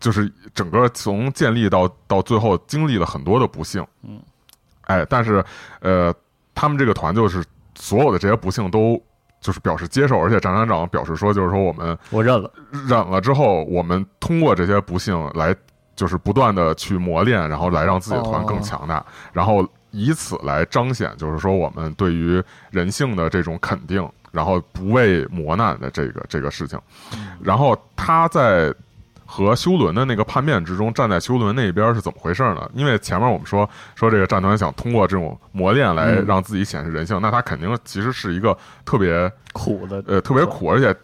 [0.00, 4.20] 就是整个从建立到到最后经历了很多的不幸，嗯，
[4.82, 5.44] 哎，但是
[5.80, 6.14] 呃，
[6.54, 7.44] 他们这个团就是
[7.74, 9.00] 所有的这些不幸都
[9.40, 15.54] 就是表示接受，而且张团长表示说，就是说我们我认了，忍了之后，我们通过这些不幸来，
[15.94, 19.64] 就是不断的去磨练，然后来让自己的团更强大，然后
[19.98, 26.78] 以此来彰显，就是说我们对于人性的这种肯定，然后不畏磨难的这个这个事情。
[27.42, 28.72] 然后他在
[29.26, 32.70] 和修伦的那个叛变之中，站在修伦那边是怎么回事呢？
[32.72, 40.94] 因为前面我们说说这个战团想通过这种磨练来嗯让自己显示人性，那他肯定其实是一个特别苦的，呃特别苦，而且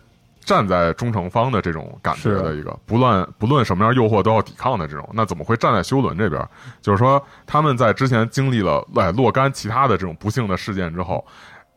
[0.44, 6.46] 站在忠诚方的这种感觉的一个，不论不论什么样诱惑都要抵抗的这种，那怎么会站在修伦这边？
[6.82, 11.24] 就是说他们在之前经历了哎若干其他的这种不幸的事件之后，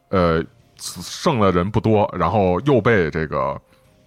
[0.09, 0.43] 呃，
[0.77, 3.59] 剩的人不多，然后又被这个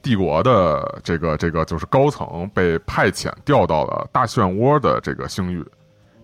[0.03, 5.65] 帝国的这个这个就是高层被派遣调到了大漩涡的这个星域，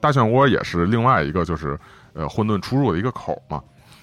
[0.01, 1.79] 大漩涡也是另外一个就是
[2.13, 3.63] 呃混沌出入的一个口嘛，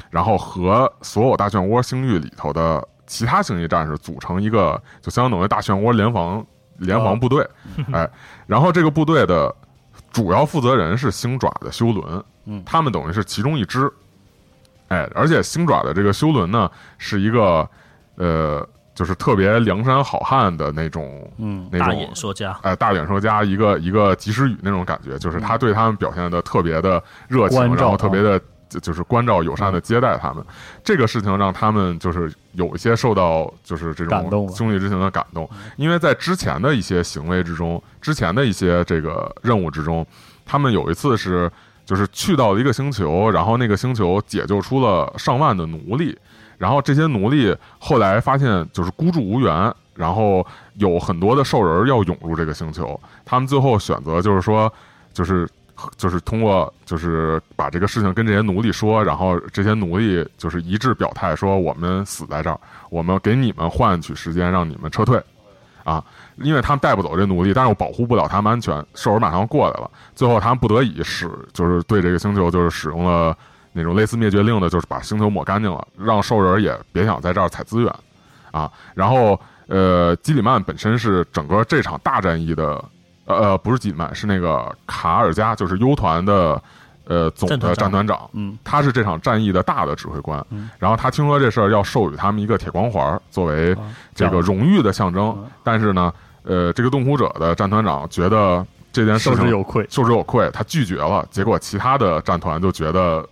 [0.10, 6.46] 然后和所有大漩涡星域里头的其他星际战士组成一个就相当于大漩涡联防
[6.78, 7.48] 联防部队，
[7.94, 8.10] 哎，
[8.48, 9.54] 然后这个部队的
[10.12, 12.64] 主要负责人是星爪的修伦，嗯。
[12.66, 13.92] 他们等于是其中一支，
[14.88, 17.68] 哎，而且星爪的这个修伦呢是一个
[18.16, 21.68] 呃，就是特别梁山好汉的那种嗯。
[21.72, 28.40] 那种演说家，哎，大演说家一个一个及时雨那种感觉，就是他对他们表现的特别的热情，然后特别的
[28.74, 30.44] 就就是关照友善的接待他们。
[30.84, 35.48] 这个事情让他们就是有一些受到就是这种兄弟之情的感动，
[35.78, 40.06] 因为在之前的一些行为之中，之前的一些这个任务之中，
[40.46, 41.52] 他们有一次是
[41.86, 46.18] 就是去到了一个星球，然后那个星球解救出了上万的奴隶。
[46.60, 50.46] 然后这些奴隶后来发现就是孤注无援，然后
[50.76, 54.72] 有很多的兽人要涌入这个星球，他们最后选择就是说，
[55.12, 55.50] 就是
[55.98, 62.60] 就是通过就是把这个事情跟这些奴隶说，然后这些奴隶就是一致表态说，我们死在这儿，
[62.90, 65.22] 我们给你们换取时间，让你们撤退，
[65.84, 66.04] 啊，
[66.38, 73.38] 因为他们带不走这奴隶，但是我保护不了他们安全，兽人马上过来了，最后他们不得已使就是对这个星球就是使用了
[73.72, 77.94] 那种类似灭绝令的，就是把星球抹干净了，让兽人也别想在这儿采资源，
[78.52, 82.84] 啊，然后呃，基里曼本身是整个这场大战役的。
[83.26, 86.62] 呃呃，不是基里曼，是那个卡尔加，就是 U 团的
[87.06, 90.46] 呃总的战团长嗯，他是这场战役的大的指挥官。
[90.50, 95.46] 嗯然后他听说这事儿，要授予他们一个铁光环作为啊这个荣誉的象征嗯。
[95.64, 96.14] 但是呢，
[96.44, 101.26] 呃，这个洞窟者的战团长觉得这件事受之情有愧，受之有愧，他拒绝了。
[101.32, 103.28] 结果其他的战团就觉得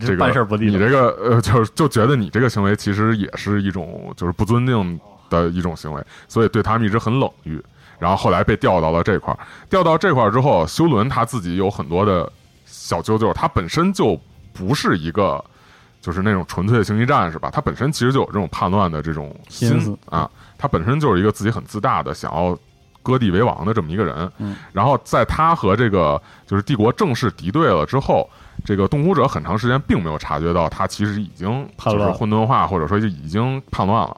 [0.00, 0.70] 这个办事不利。
[0.70, 4.98] 你这个呃，就是就觉得你这个行为其实也是一种就是不尊敬
[5.28, 7.62] 的一种行为，所以对他们一直很冷遇。
[7.98, 9.38] 然后后来被调到了这块儿，
[9.68, 12.30] 调到这块儿之后，修伦他自己有很多的
[12.64, 14.18] 小啾啾，他本身就
[14.52, 15.44] 不是一个
[16.00, 22.56] 就是那种纯粹的星际战士吧，他本身其实就有这种叛乱的这种心思啊，他本身就是一个自己很自大的想要
[23.02, 24.30] 割地为王的这么一个人。
[24.38, 28.28] 嗯，然后在他和这个就是帝国正式敌对了之后，
[28.64, 34.16] 这个洞窟者很长时间并没有察觉到他其实已经就是混沌化，或者说就已经叛乱了。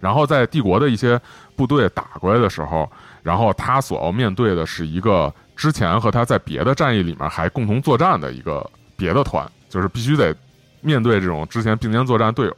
[0.00, 1.20] 然后在帝国的一些
[1.56, 2.90] 部队打过来的时候，
[3.22, 10.34] 然后他所要面对的是一个之前和他在别的战役里面还共同作战的一个别的团，就是必须得
[10.80, 12.56] 面对这种之前并肩作战队友。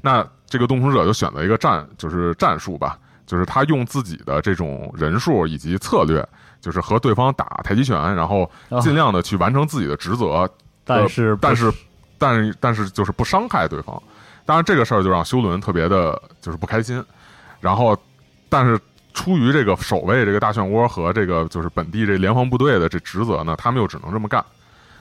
[0.00, 6.26] 那这个洞窟者就选择一个战，就是战术吧，就是他用自己的这种人数以及策略，
[6.60, 10.48] 就是和对方打太极拳，然后啊尽量的去完成自己的职责，
[10.84, 11.72] 但是呃但是
[12.18, 14.00] 但是但是就是不伤害对方。
[14.46, 17.02] 当然这个事儿就让修伦特别的就是不开心，
[17.64, 17.96] 然后
[18.50, 18.78] 但是
[19.14, 24.44] 出于这个守卫这个大漩涡和这个就是本地这联防部队的这职责呢，他们又只能这么干。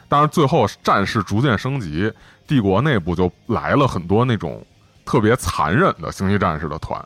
[0.08, 2.10] 当然最后战事逐渐升级，
[2.48, 4.66] 帝国内部就来了很多那种
[5.04, 7.04] 特别残忍的星际战士的团，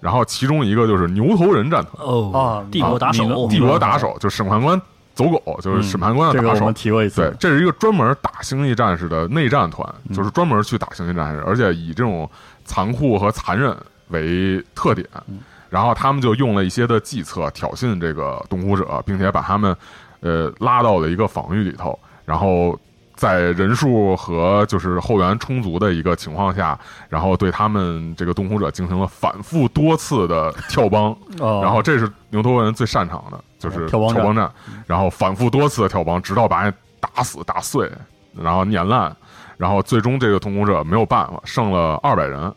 [0.00, 2.06] 然后其中一个就是牛头人战团。
[2.06, 4.80] 哦啊，帝国打手，帝国打手就是审判官
[5.16, 6.74] 走狗，就是审判官的打手嗯这个我们。
[6.74, 12.30] 提过一次对，，这是一个专门打星际战士的内战团，嗯就是专门去打星际战士，而且以这种
[12.64, 13.76] 残酷和残忍
[14.12, 15.04] 为特点。
[15.28, 15.40] 嗯
[15.72, 19.74] 然后他们就用了一些的计策挑衅这个洞窟者，并且把他们
[20.20, 22.78] 呃拉到了一个防御里头，然后
[23.14, 31.04] 在人数和就是后援充足的一个情况下，然后对他们这个洞窟者进行了反复多次的跳帮。
[31.38, 34.52] 哦，然后这是牛头人最擅长的，就是跳帮战战，
[34.86, 37.90] 然后反复多次的跳帮，直到把人打死、打碎，
[38.36, 39.16] 然后碾烂，
[39.56, 42.54] 然后最终这个同工者没有办法，剩了二百人，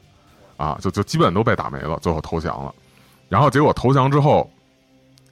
[0.57, 2.73] 啊，就就基本都被打没了，最后投降了。
[3.29, 4.49] 然后结果投降之后，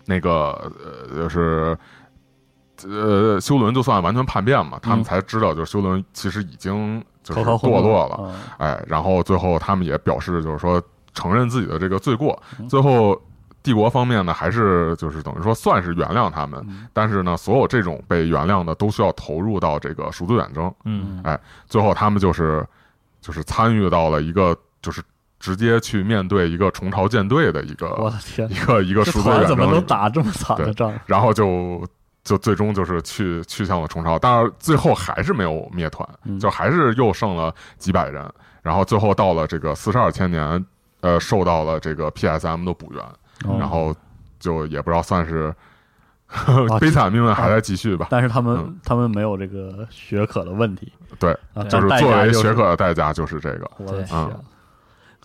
[0.06, 0.72] 那个
[1.10, 1.78] 呃就是。
[2.86, 10.82] 呃，修伦就算完全叛变嘛，他们嗯才知道，就是修伦其实已经就是堕落了，嗯哎，然后最后他们也表示，就是说
[11.14, 12.38] 承认自己的这个罪过。
[12.60, 13.18] 嗯最后，
[13.62, 20.74] 帝国方面呢，还是就是等于说算是原谅他们，嗯但是呢，所有这种被原谅的都需要投入到这个赎罪远征。
[20.84, 21.24] 嗯
[21.68, 22.68] 最后，他们就是
[23.22, 25.02] 就是参与到了一个就是
[25.44, 30.94] 直接去面对一个虫巢舰队的一个我的天一，个一个这赎罪远团怎么能打这么惨的仗？
[31.06, 31.86] 然后就
[32.24, 38.26] 就最终就是去去向了虫巢，但是最后还是没有灭团，嗯就还是又剩了几百人，
[38.62, 40.66] 然后最后到了这个四十二千年，
[41.02, 43.04] 呃，受到了这个 PSM 的补援，
[43.46, 43.94] 哦然后
[44.40, 45.54] 就也不知道算是
[46.28, 50.90] 啊 悲惨命运还在继续吧，但是他们嗯他们没有这个学可的问题
[51.20, 54.38] 对，啊，就是作为学可的代价就是这个，我的对天，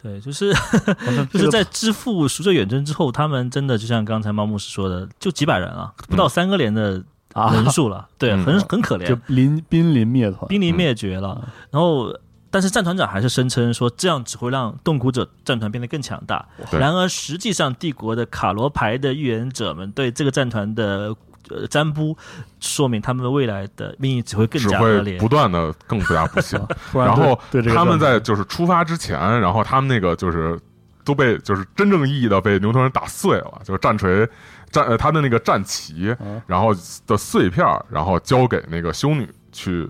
[0.02, 0.52] 对，就是
[1.32, 8.44] 就是在支付赎罪远征之后，他们真的就像刚才猫牧师说的，就几百人啊，不到三个连的啊人数了，对，嗯。
[8.44, 11.48] 很很可怜就，临濒临灭团，濒临灭绝了。
[11.70, 12.14] 然后，
[12.50, 16.46] 但是战团长还是声称说，这样只会让洞窟者战团变得更强大。
[16.70, 21.14] 然而，实际上帝国的卡罗牌的预言者们对这个战团的
[21.50, 22.16] 呃占卜，
[22.60, 25.28] 说明他们未来的命运只会更只加恶劣会不。
[25.28, 26.60] 断的更加不幸。
[26.94, 27.38] 然后
[27.74, 30.58] 他们在就是出发之前，然后他们那个就是
[31.04, 34.28] 都被就是真正意义的被牛头人打碎了，就是战锤
[34.70, 36.74] 战呃他的那个战旗嗯，然后
[37.06, 39.88] 的碎片儿，然后交给那个修女去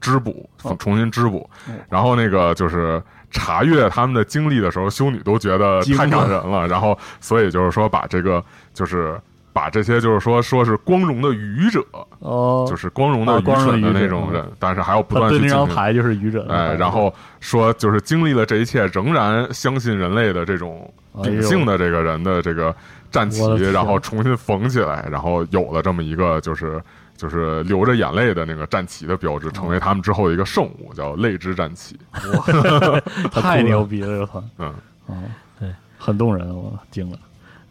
[0.00, 3.02] 织补哦，重新织补哦，然后那个就是。
[3.34, 8.44] 查阅他们的经历的时候，修女都觉得太感人了，然后所以就是说把这个
[8.74, 9.18] 就是
[9.52, 11.84] 把这些就是说说是光荣的愚者，
[12.20, 15.58] 哦，就是光荣的啊愚蠢的那种人，但是还要不断去进行。
[15.58, 20.92] 那张牌就是愚者的哎，然后说就是经历了这一切，仍然相信人类的这种
[21.22, 22.74] 秉性的这个人的这个
[23.10, 26.82] 站起我的，天然后重新缝起来，然后有了这么一个就是
[27.14, 31.98] 就是流着眼泪的那个战旗的标志，成为他们之后的一个圣物，叫泪之战旗。
[32.32, 33.00] 哇
[33.30, 34.74] 太牛逼了，这个团，嗯，
[35.06, 35.14] 哦，
[35.60, 37.18] 对，很动人，我惊了，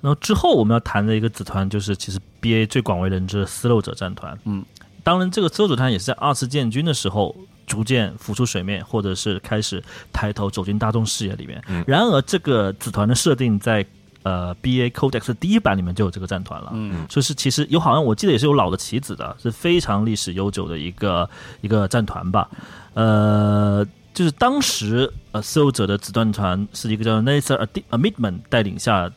[0.02, 4.38] 然后之后我们要谈的一个子团就是其实 B A 最广为人知的丝漏者战团。
[4.46, 4.66] 嗯，
[5.04, 7.36] 当然这个丝漏者团也是在二次建军的时候
[7.68, 9.82] 逐渐浮出水面，或者是开始
[10.12, 11.64] 抬头走进大众视野里面。
[11.68, 13.86] 嗯然而这个子团的设定在
[14.24, 16.72] 呃 B A Codex 的第一版里面就有这个战团了。
[16.74, 21.30] 嗯就是其实有好像我记得也是有老的棋子的，是非常历史悠久的一个
[21.62, 22.50] 一个战团吧。
[22.94, 29.12] 呃，就是当时呃私有者的子弹团是一个叫 Nathan Amidman 带领下，呃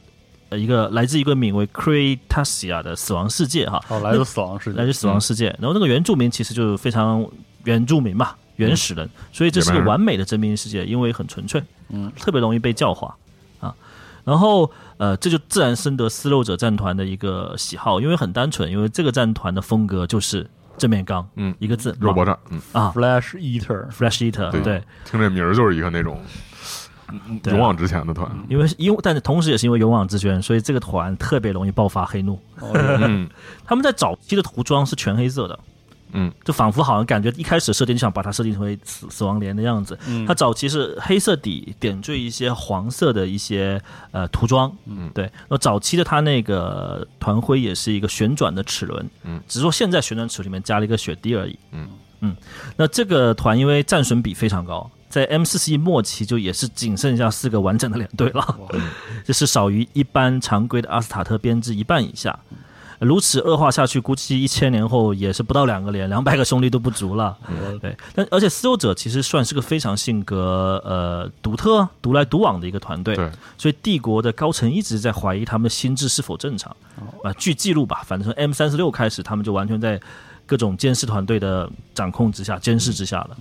[0.57, 5.47] 一个来自一个名为 Cretacia 的死亡世界哈，哦，来自死亡世界，来自死亡世界。
[5.61, 7.27] 然后那个原住民其实就是非常
[7.65, 13.15] 原住民嘛，原始人，所以这是个完美的真命世界，因为很纯粹，嗯，特别容易被教化
[13.61, 13.75] 啊。
[14.25, 20.49] 然后呃，这就自然深得丝漏者战团的一个喜好，因为很单纯，因为这个战团的风格就是
[20.79, 21.55] 正面刚，嗯。
[21.59, 26.19] 一个字肉搏战，嗯，啊 Flash Eater，，Flash Eater，对对，听这名儿就是一个那种
[27.45, 28.31] 勇往直前的团。
[28.49, 32.35] 因为因为但是同时也是因为勇往直前，所以这个团特别容易爆发黑怒。
[32.61, 32.71] 哦
[33.03, 33.29] 嗯。
[33.65, 35.59] 他们在早期的涂装是全黑色的，
[36.13, 39.99] 嗯，就仿佛好像感觉一开始设定就想把它设定成为死死亡连的样子。
[40.07, 40.25] 嗯。
[40.27, 43.81] 它早期是黑色底点缀一些黄色的一些
[44.13, 45.11] 呃涂装，嗯。
[45.15, 45.31] 对。
[45.49, 51.89] 那早期的它那个团徽也是一个旋转的齿轮，嗯，只是说现在旋转齿轮里面加了一个血滴而已，嗯。
[52.21, 52.37] 嗯。
[52.77, 54.91] 那这个团因为战损比非常高。
[55.15, 58.59] 在 M 四十一末期就也是仅剩下四个完整的连队了，
[59.25, 62.37] 这 是少于一般常规的阿斯塔特编制一半以下。
[62.99, 67.39] 如此恶化下去，估计一千年后也是不到两个连，两百个兄弟都不足了。
[67.81, 76.77] 对，但而且私有者其实算是个非常性格呃独特、独来独往的一个团队，对，所以帝国的高层一直在怀疑他们的心智是否正常。
[77.23, 80.01] 啊、据记录吧，反正从 M 三十六开始，他们就完全在
[80.45, 83.37] 各种监视团队的掌控之下、监视之下了。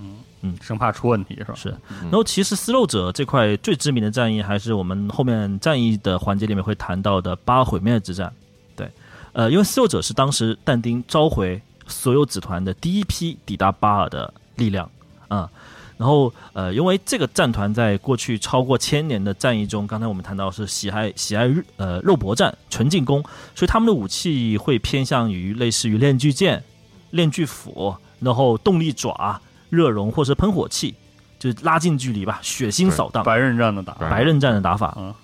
[0.60, 1.54] 生怕出问题是吧？
[1.54, 1.68] 是，
[2.02, 8.32] 然后其实丝肉者这块最知名的战役，还是我们后面战役的环节里面会谈到的巴尔毁灭之战。
[8.76, 8.90] 对，
[9.32, 14.90] 呃，因为丝肉者是当时但丁召回所有子团的第一批抵达巴尔的力量
[15.28, 15.50] 啊、
[15.96, 23.22] 然后呃，因为这个战团在过去超过千年的战役中，刚才我们谈到是喜爱喜爱呃肉搏战、纯进攻，
[23.54, 26.62] 所以他们的武器会偏向于类似于链锯剑、
[27.10, 29.40] 链锯斧，然后动力爪、
[29.74, 30.94] 热熔或是喷火器，
[31.38, 33.24] 就是拉近距离吧，血腥扫荡。
[33.24, 34.94] 白刃战的打，对白刃战的打法。
[34.96, 35.14] 嗯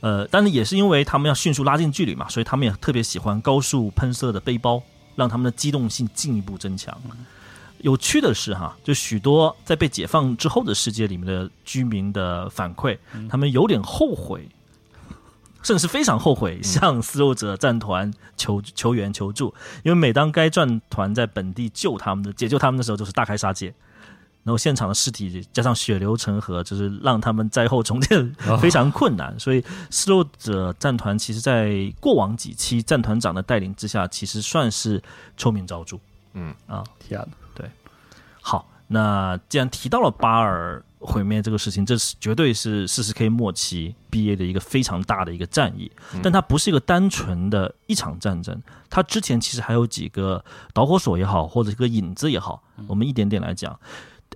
[0.00, 4.82] 呃，但是也是因为他们要迅速拉近距离嘛，所以他们也特别喜欢高速喷射的背包，
[5.14, 6.98] 让他们的机动性进一步增强。
[7.80, 12.96] 有趣的是哈，就许多在被解放之后的世界里面的居民的反馈，
[13.28, 14.48] 他们有点后悔，
[15.62, 23.74] 甚至非常后悔向撕肉者战团求求援求助，因为每当该战团在本地救他们的解救他们的时候，就是大开杀戒。
[24.42, 29.38] 然后现场的尸体加上血流成河，就是让他们灾后重建 非常困难。
[29.38, 35.02] 所以失落者战团其实，在过往几期战团长的带领之下，其实算是
[35.36, 35.98] 臭名昭著。
[36.32, 37.20] 嗯啊，天
[37.56, 37.66] 哪，
[38.40, 45.90] 好，那既然提到了巴尔毁灭这个事情，这是绝对是四十 K 末期 BA 的一个非常大的一个战役，
[46.22, 53.78] 但它不是一个单纯的一场战争，它之前其实还有几个导火索也好，或者一个引子也好，我们一点点来讲。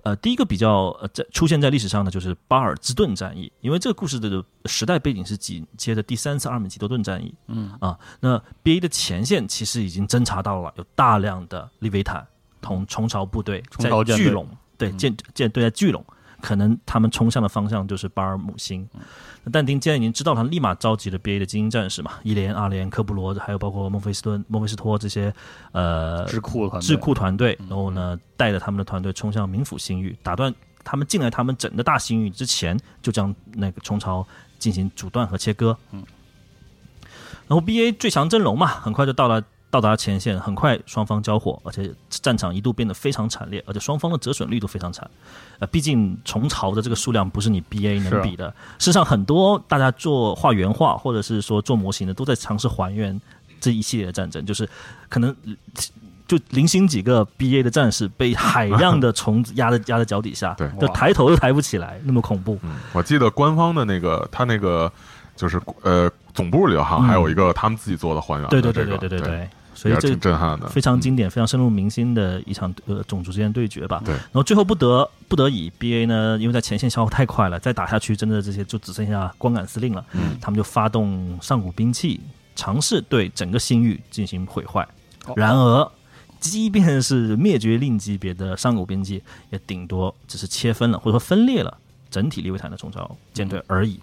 [0.05, 7.75] 呃，第一个比较呃在出现在历史上的就是巴尔兹顿战役，因为这个故事的时代背景是紧接着第三次阿尔美吉多顿战役，嗯。
[7.81, 12.23] 啊，那 BA 的前线其实已经侦察到了有大量的利维坦
[12.61, 14.47] 同虫巢部队在聚拢，
[14.77, 16.05] 对建舰队在聚拢，
[16.41, 18.87] 可能他们冲向的方向就是巴尔姆星。
[19.43, 25.33] 那但丁既然已经知道，他立马召集了 BA 的精英战士嘛，一连、阿连、科布罗，还有包括孟菲斯顿、孟菲斯托这些
[25.71, 34.25] 呃智库团队智库团队，然后呢，带着他们的团队冲向冥府星域，打断他们进来他们整个大星域之前，就将那个虫巢
[34.57, 35.77] 进行阻断和切割。
[35.91, 36.03] 嗯，
[37.47, 45.09] 然后 B A 最强阵容嘛，很快就到了到达前线，很快双方交火，而且战场一度变得非常惨烈，而且双方的折损率都非常惨。
[45.59, 48.47] 呃，毕竟虫巢的这个数量不是你 B A 是啊能比的。
[48.79, 53.19] 事实上，很多大家做画原画或者是说做模型的，都在尝试还原
[53.59, 54.69] 这一系列的战争，就是
[55.09, 55.35] 可能
[56.25, 62.57] 就零星几个 B A 的战士被海量的虫子压在压在脚底下，对就抬头都抬不起来，那么恐怖。
[62.63, 64.91] 嗯，我记得官方的那个他那个
[65.35, 74.01] 就是呃总部里好像还有一个他们自己做的还原的对对这个，对对对对对对，所以这挺震撼的，非常经典、非常深入民心的一场呃种族之间对决吧。
[74.05, 80.05] 对然后最后不得不得已，B A 呢，因为在前线消耗太快了，再打下去，真的这些就只剩下光杆司令了。
[80.11, 82.19] 嗯，他们就发动上古兵器，
[82.55, 84.85] 尝试对整个星域进行毁坏。
[85.27, 85.91] 哦然而，
[86.39, 91.75] 即便是灭绝令级别的上古兵器，也顶多只是切分了或者说分裂了
[92.11, 93.99] 整体利维坦的中朝舰队而已。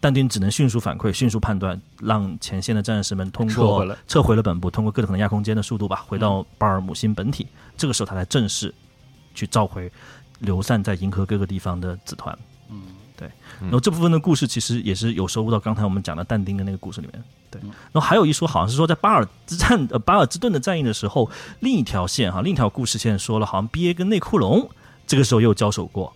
[0.00, 7.46] 但丁只能迅速反馈、迅速判断，让前线的战士们通过撤回来撤回了本部，通过各种的亚空间的速度吧，回到巴尔姆星本体。
[7.76, 8.74] 这个时候，他才正式
[9.34, 9.92] 去召回
[10.38, 12.36] 流散在银河各个地方的子团。
[12.70, 12.80] 嗯，
[13.14, 13.30] 对。
[13.60, 17.22] 然后这部分的故事其实也是有收入到刚才我们讲的但丁的那个故事里面。
[17.50, 17.60] 对。
[17.62, 24.66] 然后还有一说，好像是说在巴尔之战呃巴尔之盾的战役的时候，另一条线哈，另一条故事线说了，好像 B A 跟内库隆
[25.06, 26.10] 这个时候也有交手过。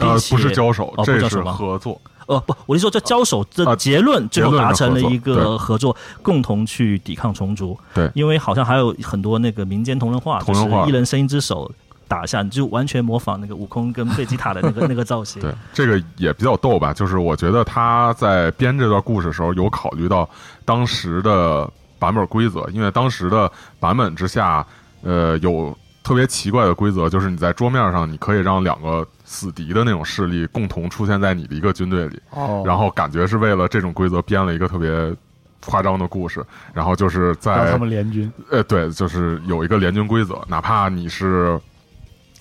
[0.00, 7.76] 呃不是交手，这是合作，呃，不，我是说这交手的啊结论最后达成了一个合作，共同去抵抗虫族。
[7.94, 11.70] 对因为好像还有很多那个民间同人画，就是一人伸一只手
[12.06, 15.40] 打下，你就完全模仿那个悟空跟贝吉塔的那个 那个造型。
[15.40, 16.92] 对，这个也比较逗吧。
[16.92, 20.28] 就是我觉得他在编这段故事的时候，有考虑到
[20.66, 23.50] 当时的版本规则，因为当时的
[23.80, 24.66] 版本之下，
[25.02, 25.74] 呃，有
[26.08, 35.14] 特别奇怪的规则，就是你在桌面上，你可以让两个死敌的那种势力共同出现在你的一个军队里，哦，然后感觉是为了这种规则编了一个特别
[35.66, 36.42] 夸张的故事，
[36.72, 41.60] 然后就是在他们联军，呃，对，就是有一个联军规则，哪怕你是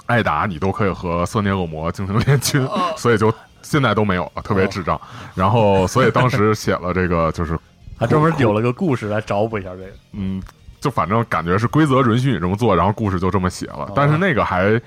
[0.06, 2.66] 艾达，你都可以和色涅恶魔进行联军，
[2.96, 4.98] 所以就现在都没有了，特别智障。
[5.36, 7.60] 然后，所以当时写了这个，就是
[8.00, 9.92] 还专门有了个故事来找补一下这个。
[10.14, 10.42] 嗯，
[10.88, 13.92] 就反正感觉是规则允许你这么做，然后故事就这么写了。
[13.94, 14.80] 但是那个还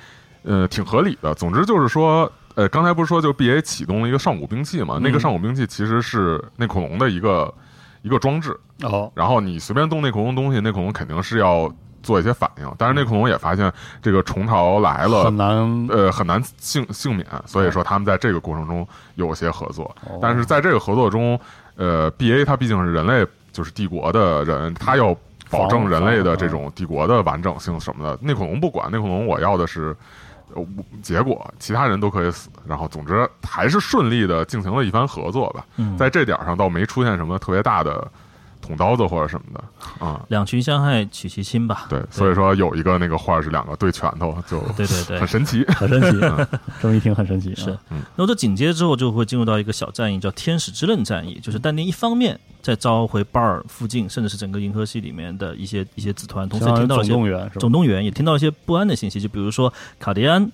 [0.42, 1.34] 呃挺合理的。
[1.34, 2.30] 总之就是说。
[2.56, 4.98] 呃，刚才不是说就 B A 启动了一个上古兵器嘛？
[5.00, 7.54] 那个上古兵器其实是内恐龙的一个
[8.02, 11.72] 一个装置，哦，然后你随便动内恐龙东西，内恐龙肯定是要
[12.02, 12.68] 做一些反应。
[12.76, 13.72] 但是那恐龙也发现
[14.02, 19.84] 这个虫潮来了，很难呃很难幸幸免，所以说他们在这个过程中有些合作。
[20.04, 21.38] 哦但是在这个合作中，
[21.76, 25.16] 呃，B A 它毕竟是人类就是帝国的人，他要
[25.50, 28.18] 保证人类的这种帝国的完整性什么的。
[28.22, 29.96] 内恐龙不管，内恐龙我要的是。
[30.52, 30.66] 呃
[31.00, 35.64] 结果其他人都可以死，然后总之还是顺利的进行了一番合作吧。
[35.76, 38.10] 嗯在这点上倒没出现什么特别大的
[38.60, 41.86] 捅刀子或者什么的啊、两群相害取其轻吧。
[41.88, 45.64] 对，所以说有一个那个画是两个对拳头，就对对对很神奇。
[45.68, 46.18] 很神奇，
[46.80, 47.54] 这么一听很神奇。
[47.54, 57.50] 是啊，嗯然后这紧接之后就会进入到一个小战役，叫天使之刃战役，就是但丁一方面在召回巴尔附近，甚至是整个银河系里面的一些一些子团，同时听到了一些总动员？
[57.58, 60.50] 总动员，也听到一些不安的信息，就比如说卡迪安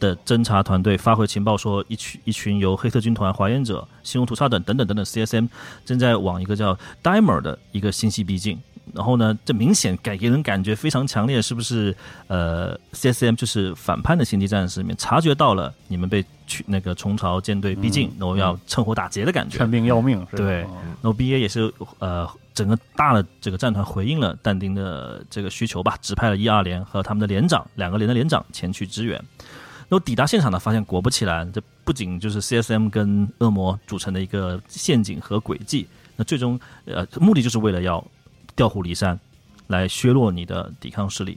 [0.00, 5.48] 的侦察团队发回情报说，一群一群由黑色军团、华严者、星龙屠杀等等等等等 CSM
[5.84, 8.58] 正在往一个叫 Dimer 的一个星系逼近。
[8.92, 11.94] 然后呢，这明显给给人感觉非常强烈，是不是？
[12.26, 19.58] 呃，CSM 就是反叛的星际战士里面察觉到了你们被去那个虫巢舰队逼近，嗯然后要趁火打劫的感觉。
[19.58, 20.70] 趁病要命，是对哦
[21.02, 29.22] 然后 BA 也是呃整个大的这个战团回应了但丁的这个需求吧，指派了一二连和他们的连长两个连的连长前去支援。
[29.90, 38.02] 然后抵达现场呢，发现果不其然，这不仅就是 CSM 跟恶魔组成的一个陷阱和诡计，那最终呃目的就是为了要
[38.54, 39.18] 调虎离山，
[39.66, 41.36] 来削弱你的抵抗势力。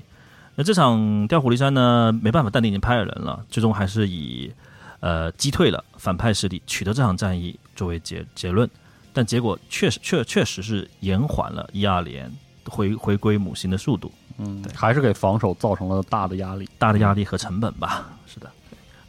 [0.53, 4.53] 那这场调虎离山呢，没办法，但丁已经派了人了，最终还是以
[4.99, 8.69] 呃击退了反派势力，取得这场战役作为结结论。
[9.11, 12.31] 但结果确实确确实是延缓了一二连
[12.65, 16.69] 回回归母星的速度，嗯，还是给防守造成了大的压力。
[16.77, 18.09] 大的压力和成本吧。
[18.25, 18.49] 是的，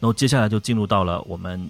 [0.00, 1.68] 然后接下来就进入到了我们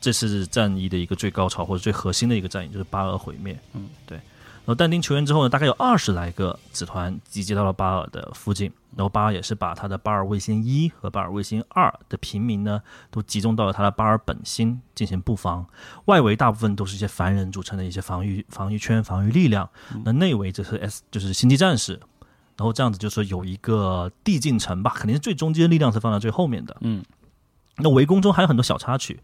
[0.00, 3.58] 这次战役的一个最高潮或者最核心的一个战役，就是巴尔毁灭。
[3.72, 4.20] 嗯，对。
[4.64, 15.66] 然后但丁求援之后呢，大概有二十来个子团集结到了巴尔的附近，然后巴尔也是把他的巴尔卫星一和巴尔卫星二的平民呢，都集中到了他的巴尔本星进行布防，
[16.04, 19.68] 外围大部分都是一些凡人组成的一些防御防御圈、防御力量，
[20.04, 21.98] 那内围就是 S 就是星际战士，
[22.56, 26.76] 然后这样子就是有一个递进城吧，肯定是最中间的力量是放在最后面的。
[26.80, 27.02] 嗯，
[27.76, 29.20] 那围攻中还有很多小插曲。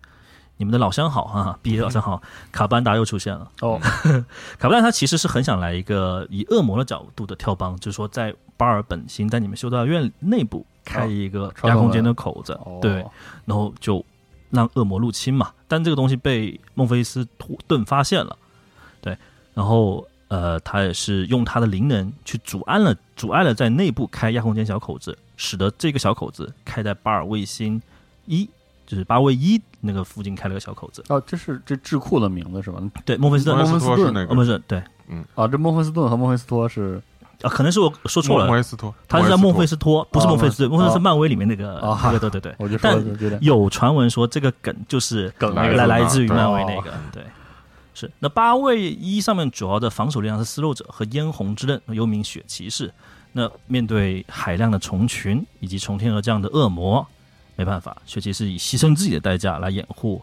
[0.60, 2.20] 你们的老相好哈，毕业老相好，
[2.50, 3.48] 卡班达又出现了。
[3.60, 3.78] 哦，
[4.58, 13.06] 卡班达他其实是很想来一个以恶魔的角度的跳帮，就是说在巴尔本星，在你们修道院内部开一个压空间的口子，哦对，
[13.44, 14.04] 然后就
[14.50, 15.52] 让恶魔入侵嘛。
[15.68, 18.36] 但这个东西被孟菲斯图顿发现了，
[19.00, 19.16] 对，
[19.54, 27.80] 然后呃，他也是用他的灵能去阻碍了阻碍了在内部开亚空间小口子，使得这个小口子开在巴尔卫星
[28.26, 28.48] 一
[28.86, 31.04] 就是八卫一那个附近开了个小口子。
[31.08, 32.80] 哦，这是这智库的名字是吧？
[33.04, 34.32] 对，墨菲斯顿，莫菲斯顿是莫那个。
[34.32, 34.82] 哦不是，对。
[35.34, 37.00] 啊，这孟菲斯顿和孟菲斯托是
[37.40, 42.54] 啊，可能是我说错了，莫菲斯托，他是在孟菲斯斯托，不是哦孟菲斯顿，孟孟菲斯是漫威里面那个对对对。
[42.58, 47.22] 我就说但有传闻说这个梗就是梗来来来自于漫威那哦个，对，
[47.98, 48.10] 是。
[48.20, 52.92] 那八位一上面主要的防守力量是撕肉者和嫣红之刃，又名雪骑士。
[53.32, 57.06] 那面对海量的虫群以及从天而降的恶魔，
[57.56, 60.22] 没办法，雪骑士以牺牲自己的代价来掩护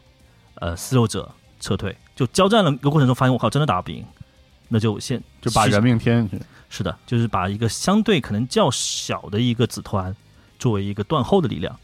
[0.56, 1.96] 呃撕肉者撤退。
[2.16, 4.06] 就交战了一个过程中，发现我靠，真的打不赢，
[4.70, 6.46] 那就先就把人命添进去。
[6.70, 10.14] 是的，就是把一个相对可能较小的一个子团
[10.58, 11.78] 作为一个断后的力量，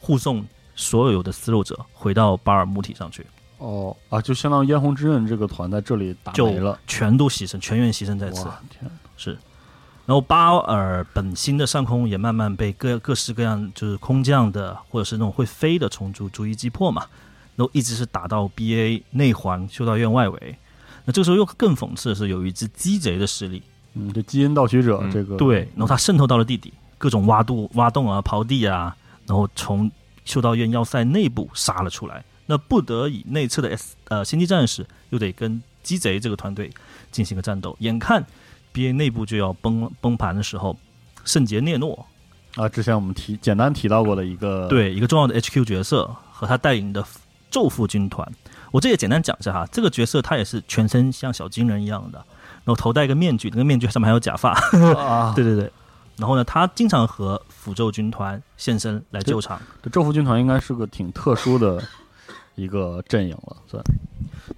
[0.00, 3.24] 护送所有的撕肉者回到巴尔木体上去，
[3.58, 6.78] 哦啊，就相当于嫣红之刃这个团在这里打就没了。
[6.86, 8.44] 全都牺牲，全员牺牲在此。
[8.44, 9.32] 哇天，是，
[10.06, 17.04] 然后巴尔本心的上空也慢慢被各各式各样就是空降的或者是那种会飞的虫族逐一击破嘛，
[17.56, 20.56] 然后一直是打到 BA 内环修道院外围。
[21.04, 23.62] 那这个时候又更讽刺的是，有一支鸡贼的势力，
[23.94, 28.94] 嗯，这基因盗取者嗯这个对，然后他渗透到了地底，各种挖洞、挖洞啊、刨地啊，
[29.26, 29.90] 然后从
[30.24, 32.22] 修道院要塞内部杀了出来。
[32.50, 36.70] 那不得已，内侧的 S 呃星际战士又得跟鸡贼这个团队
[37.12, 37.76] 进行个战斗。
[37.80, 38.24] 眼看
[38.72, 40.76] BA 内部就要崩崩盘的时候，
[41.24, 42.06] 圣杰涅诺
[42.56, 47.04] 啊，之前我们提简单提到过的一个对一个重要的 HQ 角色和他带领的
[47.50, 48.26] 咒缚军团，
[48.70, 49.66] 我这也简单讲一下哈。
[49.70, 52.18] 这个角色他也是全身像小金人一样的，
[52.64, 54.52] 然后头戴一个面具，那个面具上面还有假发，
[54.96, 55.70] 啊， 对对对。
[56.16, 59.60] 然后呢，他经常和符咒军团现身来救场。
[59.80, 61.80] 这咒符军团应该是个挺特殊的
[62.58, 63.82] 一个阵营了，算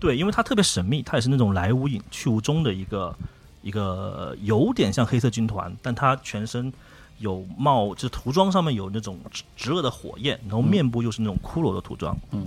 [0.01, 3.14] 对，因为他特别神秘，他也是那种来无影去无踪的一个
[3.62, 6.72] 一个有点像黑色军团，但他全身
[7.18, 12.16] 有冒，就是涂装上面有那种直直热的火焰，然后面部又是那种骷髅的涂装。
[12.30, 12.46] 嗯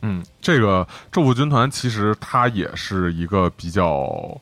[0.00, 4.36] 嗯，这个咒术军团其实它也是一个比较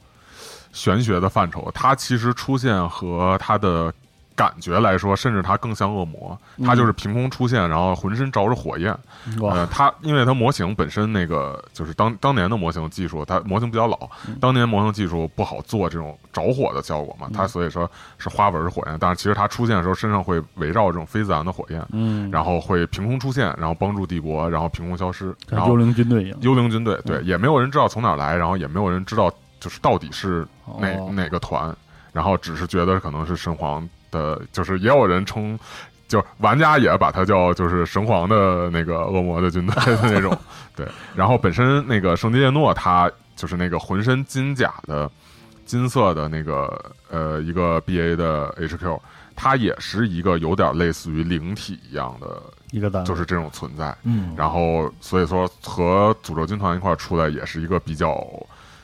[0.72, 3.92] 玄学的范畴，它其实出现和它的
[4.40, 8.90] 感觉来说，甚至它更像恶魔，它就是凭空出现，然后浑身着着火焰。
[9.38, 14.38] 呃，哇，它因为它模型本身那个就是当当年的模型技术，它模型比较老，嗯。
[14.40, 27.02] 当年模型技术不好做这种着火的效果嘛，它所以说是花纹是火焰，但是其实它出现的时候身上会围绕这种非自然的火焰，嗯，然后会凭空出现，然后帮助帝国，然后凭空消失，然后幽灵军队一样，幽灵军队嗯。
[27.04, 30.46] 对，也没有人知道从哪儿来，然后也没有人知道就是到底是
[30.78, 31.10] 哪、哦。
[31.12, 31.76] 哪个团，
[32.12, 35.58] 然后只是觉得可能是神皇的，就是也有人称，
[36.08, 40.36] 就玩家也把它叫就是神皇的那个恶魔的军队的那种，
[40.76, 40.86] 对。
[41.14, 45.10] 然后本身那个圣杰列诺他就是那个浑身金甲的
[45.64, 48.98] 金色的那个呃一个 BA 的 HQ，
[49.36, 52.42] 它也是一个有点类似于灵体一样的，
[52.72, 53.96] 一个单就是这种存在。
[54.02, 58.20] 嗯，然后所以说和诅咒军团一块出来也是一个比较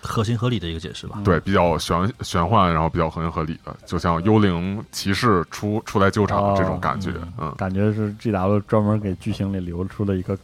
[0.07, 1.21] 合情合理的一个解释吧。
[1.25, 10.39] 对比较玄玄幻，然后比较合情合理的，就像幽灵骑士出出来救场这种感觉，嗯感觉是 G W 专门给剧情里留出了一个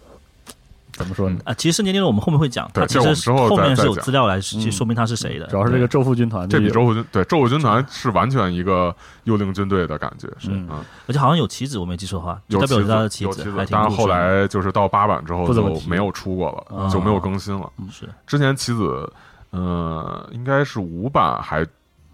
[0.93, 1.39] 怎么说呢？
[1.45, 5.47] 啊，其实圣杰涅诺我们后面会讲，对他其实后后面是有资料来去嗯说明他是谁的。
[5.47, 8.95] 主要是这个咒缚军团这比就有咒缚军对咒缚军团是完全一个
[9.25, 10.69] 幽灵军队的感觉，是嗯，
[11.07, 16.89] 而且好像有棋子，我没记错的话，有代表他的棋子但是后来就是到八版之后就没有出过了，啊。
[16.91, 17.73] 就没有更新了。
[17.91, 18.07] 是。
[18.27, 19.11] 之前棋子，
[19.53, 21.67] 呃，应该是五版还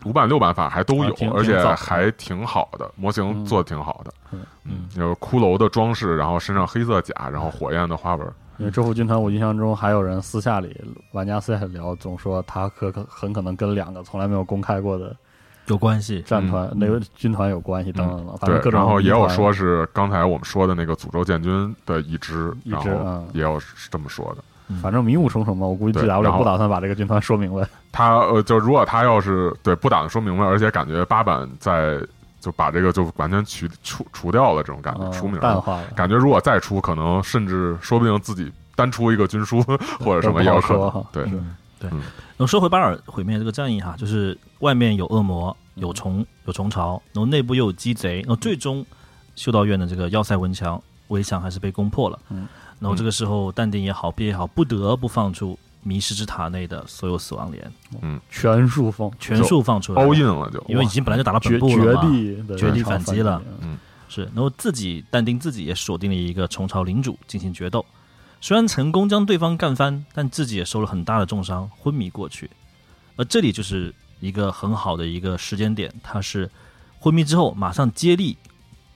[0.05, 4.13] 五版六版法还都有，啊而且还挺好的，模型嗯做的挺好的。
[4.31, 8.27] 嗯嗯，有骷髅的装饰，然后身上黑色甲，然后火焰的花纹。
[8.59, 10.77] 因为咒缚军团，我印象中还有人私下里
[11.13, 15.15] 玩家私下里聊，总说他可可很可能跟两个从来没有公开过的
[15.67, 16.21] 有关系。
[16.23, 23.61] 战团、那个军团有关系，等等等，反正对各，种然后也有说是刚才我们说的那个诅咒建军的一支，一然后支嗯也有
[23.91, 24.43] 这么说的。
[24.83, 27.67] 反正迷雾重重嘛，我估计对 G 然 W 不打算把这个军团说明白。
[27.93, 31.99] 他呃，就如果他要是对不打算说明白，而且感觉八版在
[32.41, 35.41] 就把这个就完全去除除掉了这种感觉，嗯出名了。
[35.41, 39.63] 淡化了，感觉如果再出，可能甚至说不定自己单出一个军书
[39.99, 41.09] 或者什么也有可能都不好说哈。
[41.13, 41.91] 对，嗯，对。
[41.93, 42.01] 嗯
[42.39, 48.87] 然后说回巴尔毁灭这个战役哈，就是外面有恶魔，有虫，有虫巢，然后内部又有鸡贼，然后最终
[49.35, 52.17] 修道院的这个要塞文墙围墙还是被攻破了。
[52.29, 52.47] 嗯，
[52.81, 57.73] 然后这个时候淡定也好，毕也好，不得不放出迷失之塔内的所有死亡连，
[58.03, 58.21] 嗯。
[58.31, 62.03] 全数放全数放出来，包印了就，因为已经本来就打到绝本部了嘛。
[62.03, 63.43] 绝地绝地反击了。
[63.61, 63.79] 嗯。
[64.11, 67.85] 是，然后自己淡定自己也锁定了一个虫巢领主进行决斗，
[68.41, 72.49] 虽然成功将对方干翻，但自己也受了很大的重伤，昏迷过去。
[73.17, 76.51] 而这里就是一个很好的一个时间点，他是
[76.99, 78.39] 昏迷之后马上接力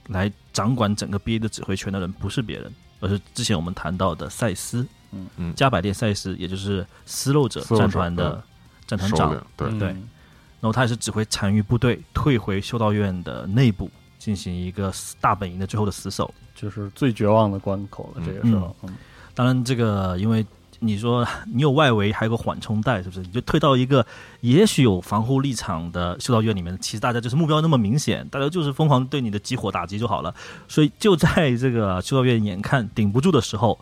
[0.06, 2.72] 来掌管整个 BA 的指挥权的人，不是别人，
[3.02, 8.42] 而是之前我们谈到的赛斯，嗯嗯加百列赛斯，也就是撕漏者战团的
[8.86, 14.90] 战团长，对，嗯对然后他也是指挥残余部队退回修道院的内部，进行一个
[15.20, 16.32] 大本营的最后的死守。
[16.54, 18.94] 就是最绝望的关口了，这个时候，嗯
[19.34, 20.46] 当然，这个因为
[20.84, 23.20] 你说你有外围，还有个缓冲带，是不是？
[23.20, 24.04] 你就退到一个
[24.40, 30.34] 也许有防护立场的修道院里面，其实大家就是目标那么明显，大家就是疯狂对你的集火打击就好了。
[30.66, 33.78] 所以就在这个修道院眼看顶不住的时候，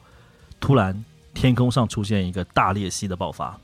[0.61, 3.59] 突然天空上出现一个大裂隙的爆发。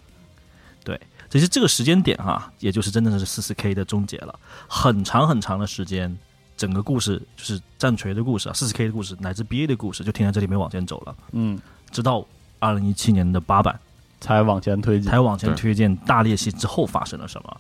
[0.82, 6.16] 对，其实这个时间点哈、也就是真的是四四 K 的终结了，很长很长的时间。
[6.56, 11.14] 整个故事就是战锤的故事啊，四十 K 的故事，乃至 BA 的故事，就停在这里没往前走了。
[11.32, 11.60] 嗯，
[11.90, 12.24] 直到
[12.58, 13.78] 二零一七年的八版
[14.20, 17.56] 才往前推进，才往前推荐大裂隙之后发生了什么。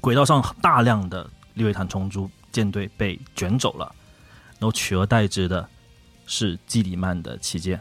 [0.00, 3.94] 轨道上大量的利维坦虫族舰队被卷走了，
[4.58, 5.68] 然后取而代之的
[6.26, 7.80] 是基里曼的旗舰。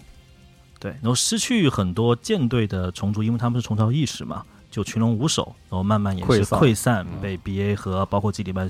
[0.79, 8.67] 对，然后失去很多舰队的虫族，因为他们是虫巢意识嘛，就群龙无首，然后慢慢也是溃散被 BA 和包括基里曼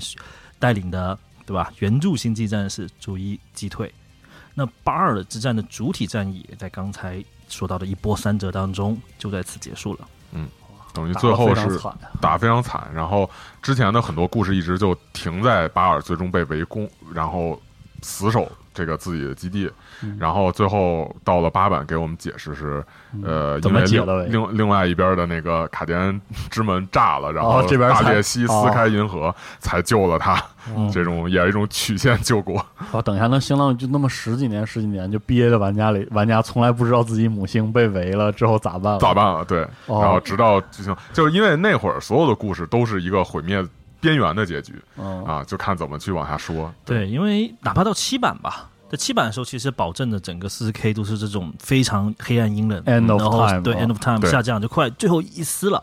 [0.58, 1.72] 带领的，对吧？
[1.78, 3.92] 援助星际战士逐一击退。
[4.54, 10.08] 那巴尔之战的主体战役，也在刚才说到的一波三折当中，就在此结束了。
[10.32, 10.48] 嗯
[10.94, 11.80] 等于最后是
[12.20, 13.28] 打非常惨，然后
[13.62, 17.58] 之前的很多故事一直就停在巴尔最终被围攻，然后
[18.02, 19.70] 死守这个自己的基地，
[20.02, 20.16] 嗯。
[20.18, 22.84] 然后最后到了八版给我们解释是，
[23.24, 26.20] 呃，怎因为另么解的另另外一边的那个卡迪安
[26.50, 30.42] 之门炸了，然后哦这边才大列西撕开银河，才救了他，
[30.76, 38.98] 嗯这种也是一种曲线救国，哦，等一下，那相当于就那么十几年、十几年，就 BA 的玩家里，玩家从来不知道自己母星被围了之后咋办了？
[38.98, 39.12] 咋？
[39.14, 39.44] 办了？
[39.44, 40.00] 对，哦。
[40.00, 43.64] 然后直到剧情，就是因为那会儿所有的故事都是一个毁灭
[44.02, 46.70] 边缘的结局嗯啊，就看怎么去往下说。
[46.84, 55.82] 对，因为哪怕到七版吧，在七版的时候，其实保证的整个四十 K 都是这种非常黑暗阴冷 End of 然后 time，对哦 End of Time 对下降就快最后一丝了。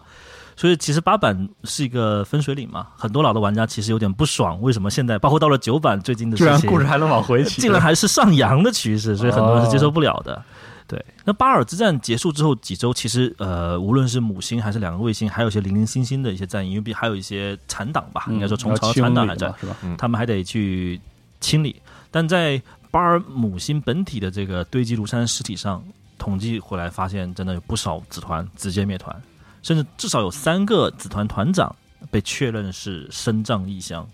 [0.57, 10.43] 所以其实八版是一个分水岭嘛，很多老的玩家其实有点不爽，为什么现在包括到了九版最近的居然事情，故事还能往回起，竟然还是上扬的趋势，所以很多人是接哦受不了的。
[10.89, 19.77] 对，那巴尔之战结束之后几周，其实呃，无论是母星还是两个卫星，还有一些零零星星的一些战役，因为毕还有一些残党吧，嗯应该说虫巢要清理残党还在，是吧？
[19.99, 20.99] 他们还得去
[21.39, 21.79] 清理。
[22.09, 22.59] 但在
[22.89, 25.83] 巴尔母星本体的这个堆积如山尸体上，
[26.17, 29.15] 统计回来发现，真的有不少子团直接灭团，
[29.61, 31.75] 甚至至少有三个子团团长
[32.09, 34.09] 被确认是身障异乡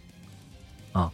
[0.92, 1.10] 啊。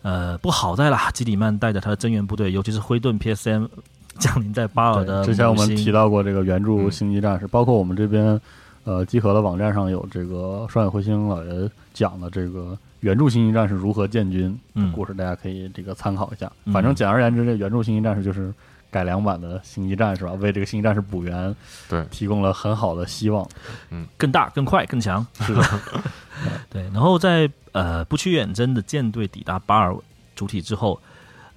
[0.00, 3.68] 呃，不过好在啦，基里曼带着他的增援部队，尤其是灰盾 PSM
[4.20, 8.40] 降临在巴尔的，之前我们提到过这个援助嗯星际战士，包括我们这边
[8.84, 16.50] 呃集合的网站上有这个双眼彗星老爷讲的这个援助星际战士如何建军嗯故事，大家可以这个参考一下。
[16.64, 18.52] 嗯反正简而言之，这援助星际战士就是
[18.90, 21.54] 改良版的星际战士吧，为这个星际战士补员
[21.88, 23.46] 对提供了很好的希望。
[23.90, 25.24] 嗯更大、更快、更强。
[25.40, 25.62] 是的，
[26.70, 29.94] 对，然后在呃不屈远征的舰队抵达巴尔
[30.34, 30.98] 主体之后，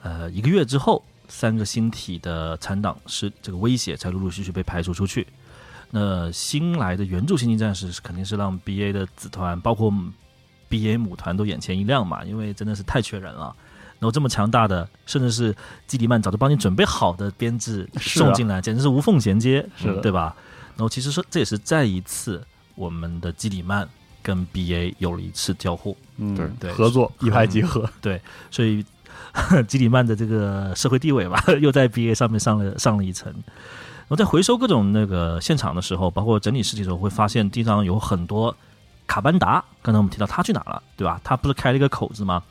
[0.02, 5.26] 呃一个月之后，三个星体的残党是这个威胁才陆陆续续被排除出去。
[5.92, 9.92] 那新来的援助星际战士是肯定是让 BA 的子团，包括
[10.70, 13.56] BA 母团都眼前一亮嘛，因为真的是太缺人了。
[14.00, 15.56] 然后这么强大的，甚至是
[15.88, 20.36] 基里曼早就帮你准备好的编制送进来，简直是无缝衔接，是对吧？
[20.76, 22.42] 然后其实说这也是再一次
[22.76, 23.86] 我们的基里曼
[24.22, 28.86] 跟 BA 有了一次交互，嗯，对对合作一拍即合，对所以
[29.68, 33.32] 基里曼的这个社会地位吧， 又在 BA 上面上了上了一层。
[33.32, 38.56] 然后在回收各种那个现场的时候，包括整理尸体的时候，会发现地上有很多
[39.06, 39.64] 卡班达。
[39.82, 41.22] 刚才我们提到他去哪了，对吧？
[41.24, 42.42] 他不是开了一个口子吗？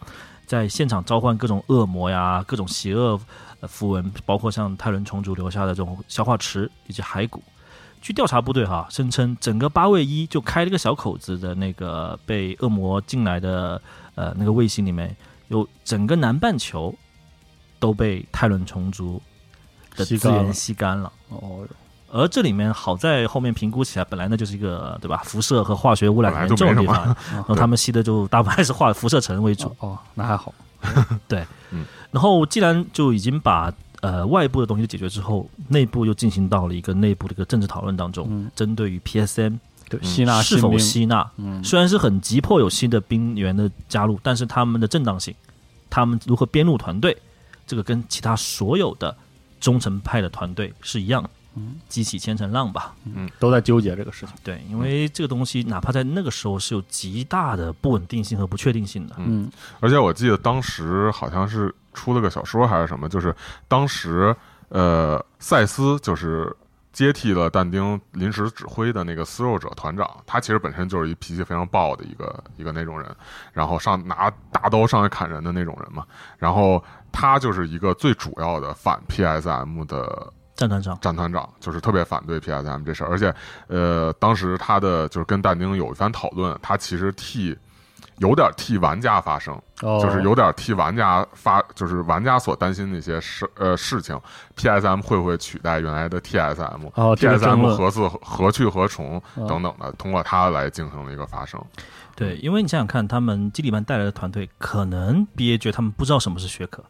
[0.46, 3.20] 在现场召唤各种恶魔呀、各种邪恶
[3.62, 7.42] 符文，包括像泰伦虫族留下的这种消化池以及骸骨。
[8.00, 13.82] 据调查部队哈声称，整个八位一就开了一个小口子的那个被恶魔进来的
[14.14, 15.14] 呃那个卫星里面，
[15.48, 16.94] 有整个南半球
[17.78, 19.20] 都被泰伦虫族
[19.96, 21.12] 的资源吸干了。
[21.28, 21.66] 哦，
[22.10, 29.68] 而这里面好在后面评估起来，本来那就是一个对吧，辐射和化学污染严重的地方，然后他们吸的就大部分还是化辐射尘为主。
[29.80, 30.54] 哦哦，那还好，
[31.28, 31.46] 对
[32.10, 33.70] 然后既然就已经把
[34.00, 39.58] 呃外部的东西解决之后，内部又进行到了一个内部的一个政治讨论当中，嗯，针对于 PSM
[39.88, 45.34] 对，嗯吸纳是否吸纳，嗯，虽然是很急迫有新的兵员的加入，但是他们的正当性，
[45.88, 47.16] 他们如何编入团队，
[47.66, 49.16] 这个跟其他所有的
[49.60, 51.30] 忠诚派的团队是一样的。
[51.54, 54.34] 嗯，激起千层浪吧，嗯都在纠结这个事情。
[54.44, 59.16] 对，因为这个东西哪怕在那个时候是有极大的不稳定性和不确定性的。
[59.18, 63.34] 嗯，而且我记得当时好像是出了个小说还是什么，就是
[63.66, 64.36] 当时
[64.68, 66.54] 呃赛斯就是
[66.92, 73.08] 接替了但丁临时指挥的那个撕肉者团长，他其实本身就是一脾气非常暴的一个一个那种人，
[73.52, 76.04] 然后上拿大刀上来砍人的那种人嘛，
[76.38, 76.82] 然后
[77.12, 83.32] 他就是一个最主要的反 PSM 的战团长，战团长就是特别反对 PSM 这事儿，而且
[83.68, 87.56] 呃，当时他的就是跟但丁有一番讨论，他其实替
[88.18, 94.18] 有点替玩家发声，哦就是有点替玩家发，就是玩家所担心的一些事呃事情
[94.56, 101.60] ，PSM 会不会取代原来的 TSM？、哦这个争 TSM 论何自何去何从嗯等等的，通过它来进行了一个发声。
[102.16, 106.82] 对，因为你想想看，他们基里曼带来的团队，可能 BA 觉得他们不知道什么是学科，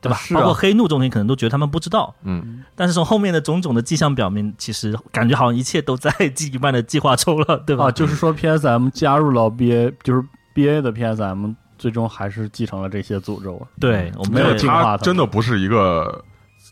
[0.00, 0.18] 对吧？
[0.32, 2.14] 包括黑怒这种东西，可能都觉得他们不知道。
[2.22, 7.88] 嗯，但是从后面的种种的迹象表明，其实感觉好像一切都在 基里曼的计划中了，对吧？
[7.88, 10.24] 啊，就是说 PSM 加入了 BA，就是
[10.54, 13.66] BA 的 PSM，最终还是继承了这些诅咒。
[13.80, 16.24] 对，我们没有进化它真的不是一个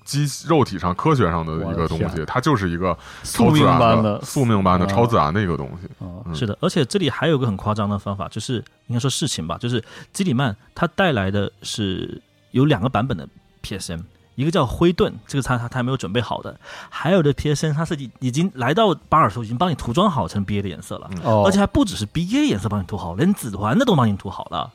[0.05, 5.87] 机肉体上科学上的一个东西，它就是一个宿命超自然般的宿命般的啊超自然的一个东西。
[6.05, 8.55] 啊，嗯是的，而且这里还有个很夸张的方法，就是
[8.87, 12.21] 应该说事情吧，就是基里曼他带来的是
[12.53, 13.29] 有两个版本的
[13.63, 14.01] PSM，
[14.35, 16.59] 一个叫灰盾，这个他他他还没有准备好的，
[16.89, 24.71] 还有的 PSM 它是已已经来到巴尔的时候已经帮你涂装好成 BA 的颜色了，哦，而且还不只是 BA 颜色帮你涂好，连紫团的都帮你涂好了。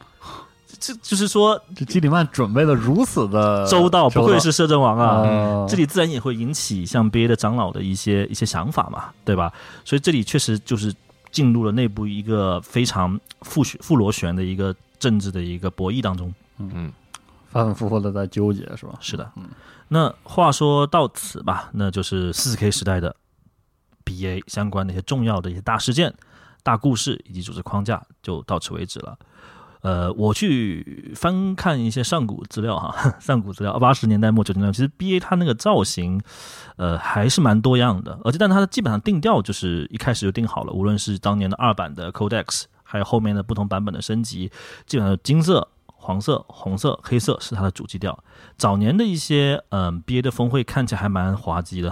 [0.80, 5.28] 这这就是说这基里曼准备的如此的周到，不愧是摄政王啊！
[5.28, 9.51] 啊，这里自然也会引起像 BA 的长老的一些一些想法嘛，对吧？
[9.86, 10.93] 所以这里确实就是
[11.32, 16.32] 进入了内部一个非常复旋复螺旋的一个政治的一个博弈当中。
[16.60, 16.91] 嗯，
[17.50, 18.93] 反反复复的在纠结，是吧？
[19.00, 19.43] 是的嗯，
[19.88, 23.16] 那话说到此吧，那就是四 K 时代的
[24.06, 26.14] BA 相关的一些重要的一些大事件、
[26.64, 29.18] 大故事以及组织框架就到此为止了。
[29.82, 36.20] 呃，我去翻看一些上古资料哈， 上古资料，八十年代末九十年代，其实 B A 它那个造型，
[36.78, 44.52] 呃，还是蛮多样的，而且但它的基本上定调就是一开始就定好了，无论是当年的二版的 Codex，还有后面的不同版本的升级，
[44.88, 45.66] 基本上金色、
[46.08, 48.18] 黄色、红色、黑色是它的主基调。
[48.55, 51.91] 早年的一些嗯、B A 的峰会看起来还蛮滑稽的，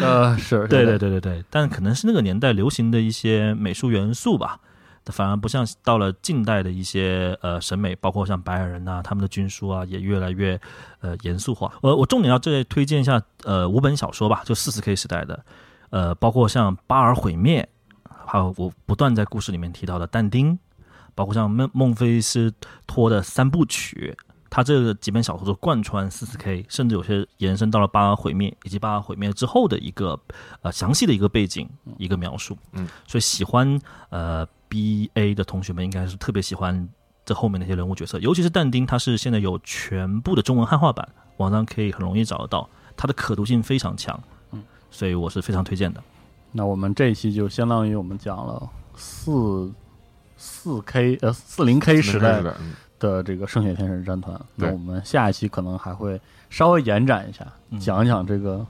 [0.00, 4.58] 呃， 是，对对对，对对对，但可能是那个年代流行的一些美术元素吧，
[5.04, 10.58] 反而不像到了近代的一些呃审美，包括像白矮人啊，他们的军书啊，也越来越
[11.02, 11.70] 呃严肃化。
[11.82, 15.44] 我我重点要再推荐一下呃五本小说吧，就四十 K 时代的，
[15.90, 17.68] 呃，包括像巴尔毁灭，
[18.24, 20.58] 还有我不断在故事里面提到的但丁，
[21.14, 22.52] 包括像孟孟菲斯
[22.86, 24.16] 托的三部曲。
[24.54, 30.20] 他这几本小说都贯穿四四 K，甚至有些延伸到了巴尔毁灭以及巴尔毁灭之后的一个
[30.60, 32.54] 呃详细的一个背景一个描述。
[32.72, 36.86] 嗯，所以喜欢呃 BA 的同学们应该是特别喜欢
[37.24, 41.08] 这后面那些人物角色，尤其是但丁，他是现在有全部的中文汉化版，
[41.38, 44.22] 网上可以很容易找得到，它的可读性非常强。
[44.50, 46.02] 嗯，所以我是非常推荐的。
[46.50, 49.72] 那我们这一期就相当于我们讲了四
[50.44, 52.42] 四 K 呃四零 K 时代
[52.98, 54.38] 的，这个圣血天使战团。
[54.56, 56.20] 那我们下一期可能还会
[56.50, 57.78] 稍微延展一下，嗯。
[57.78, 58.66] 讲一讲这个，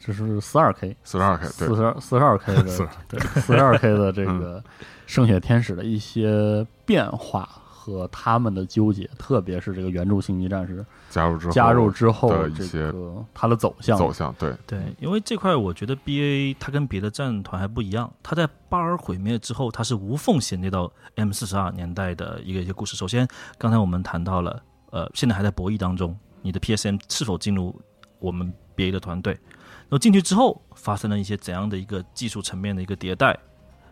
[0.00, 1.68] 这是四二 K 四十二 K 对。
[1.68, 3.20] 四，十二四十二 K 的 对。
[3.42, 4.64] 四十二 K 的这个
[5.06, 7.46] 圣血天使的一些变化
[7.84, 22.96] 和他们的纠结，特别是这个原著星际战士加入之后加入之后这的一些个它的走向走向，对，对，因为这块我觉得 B A 它跟别的战团还不一样，它在巴尔毁灭之后，它是无缝衔接到 M 四十二年代的一个一些故事。
[22.96, 23.28] 首先，
[23.58, 27.78] 刚才我们谈到了，呃，现在还在博弈当中，你的 P S M 是否进入
[28.18, 29.34] 我们 B A 的团队？
[29.34, 33.38] 然后进去之后，发生了一些怎样的一个技术层面的一个迭代，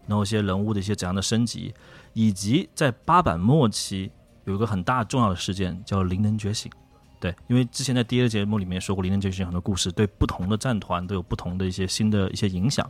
[0.07, 1.75] 然后一些人物的一些怎样的升级，
[2.13, 4.11] 以及在八版末期
[4.45, 6.71] 有一个很大重要的事件叫灵能觉醒。
[7.21, 12.85] 对，因为之前在第一个节目里面说过，灵能觉醒很多故事对不同的战团都有不同的一些新的一些影响。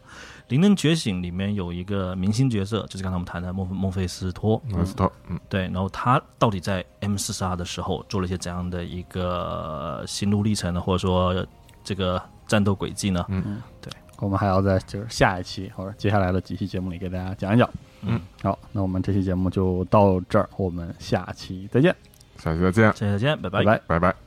[0.48, 10.80] 灵能觉醒里面有一个明星角色，就是刚才我们谈的孟孟菲斯托，孟斯托，嗯，对，然后他到底在 M 四十二的时候做了一些怎样的一个心路历程呢？
[10.80, 11.46] 或者说
[11.84, 13.22] 这个战斗轨迹呢？
[14.22, 17.68] 我们还要在就是下一期或者接下来的几期节目里给大家讲一讲。
[18.02, 21.92] 嗯，好，那我们这期节目就到这儿，我们下期再见，
[22.38, 23.80] 下期再见，下期再见，拜拜拜。
[23.88, 24.21] 拜拜。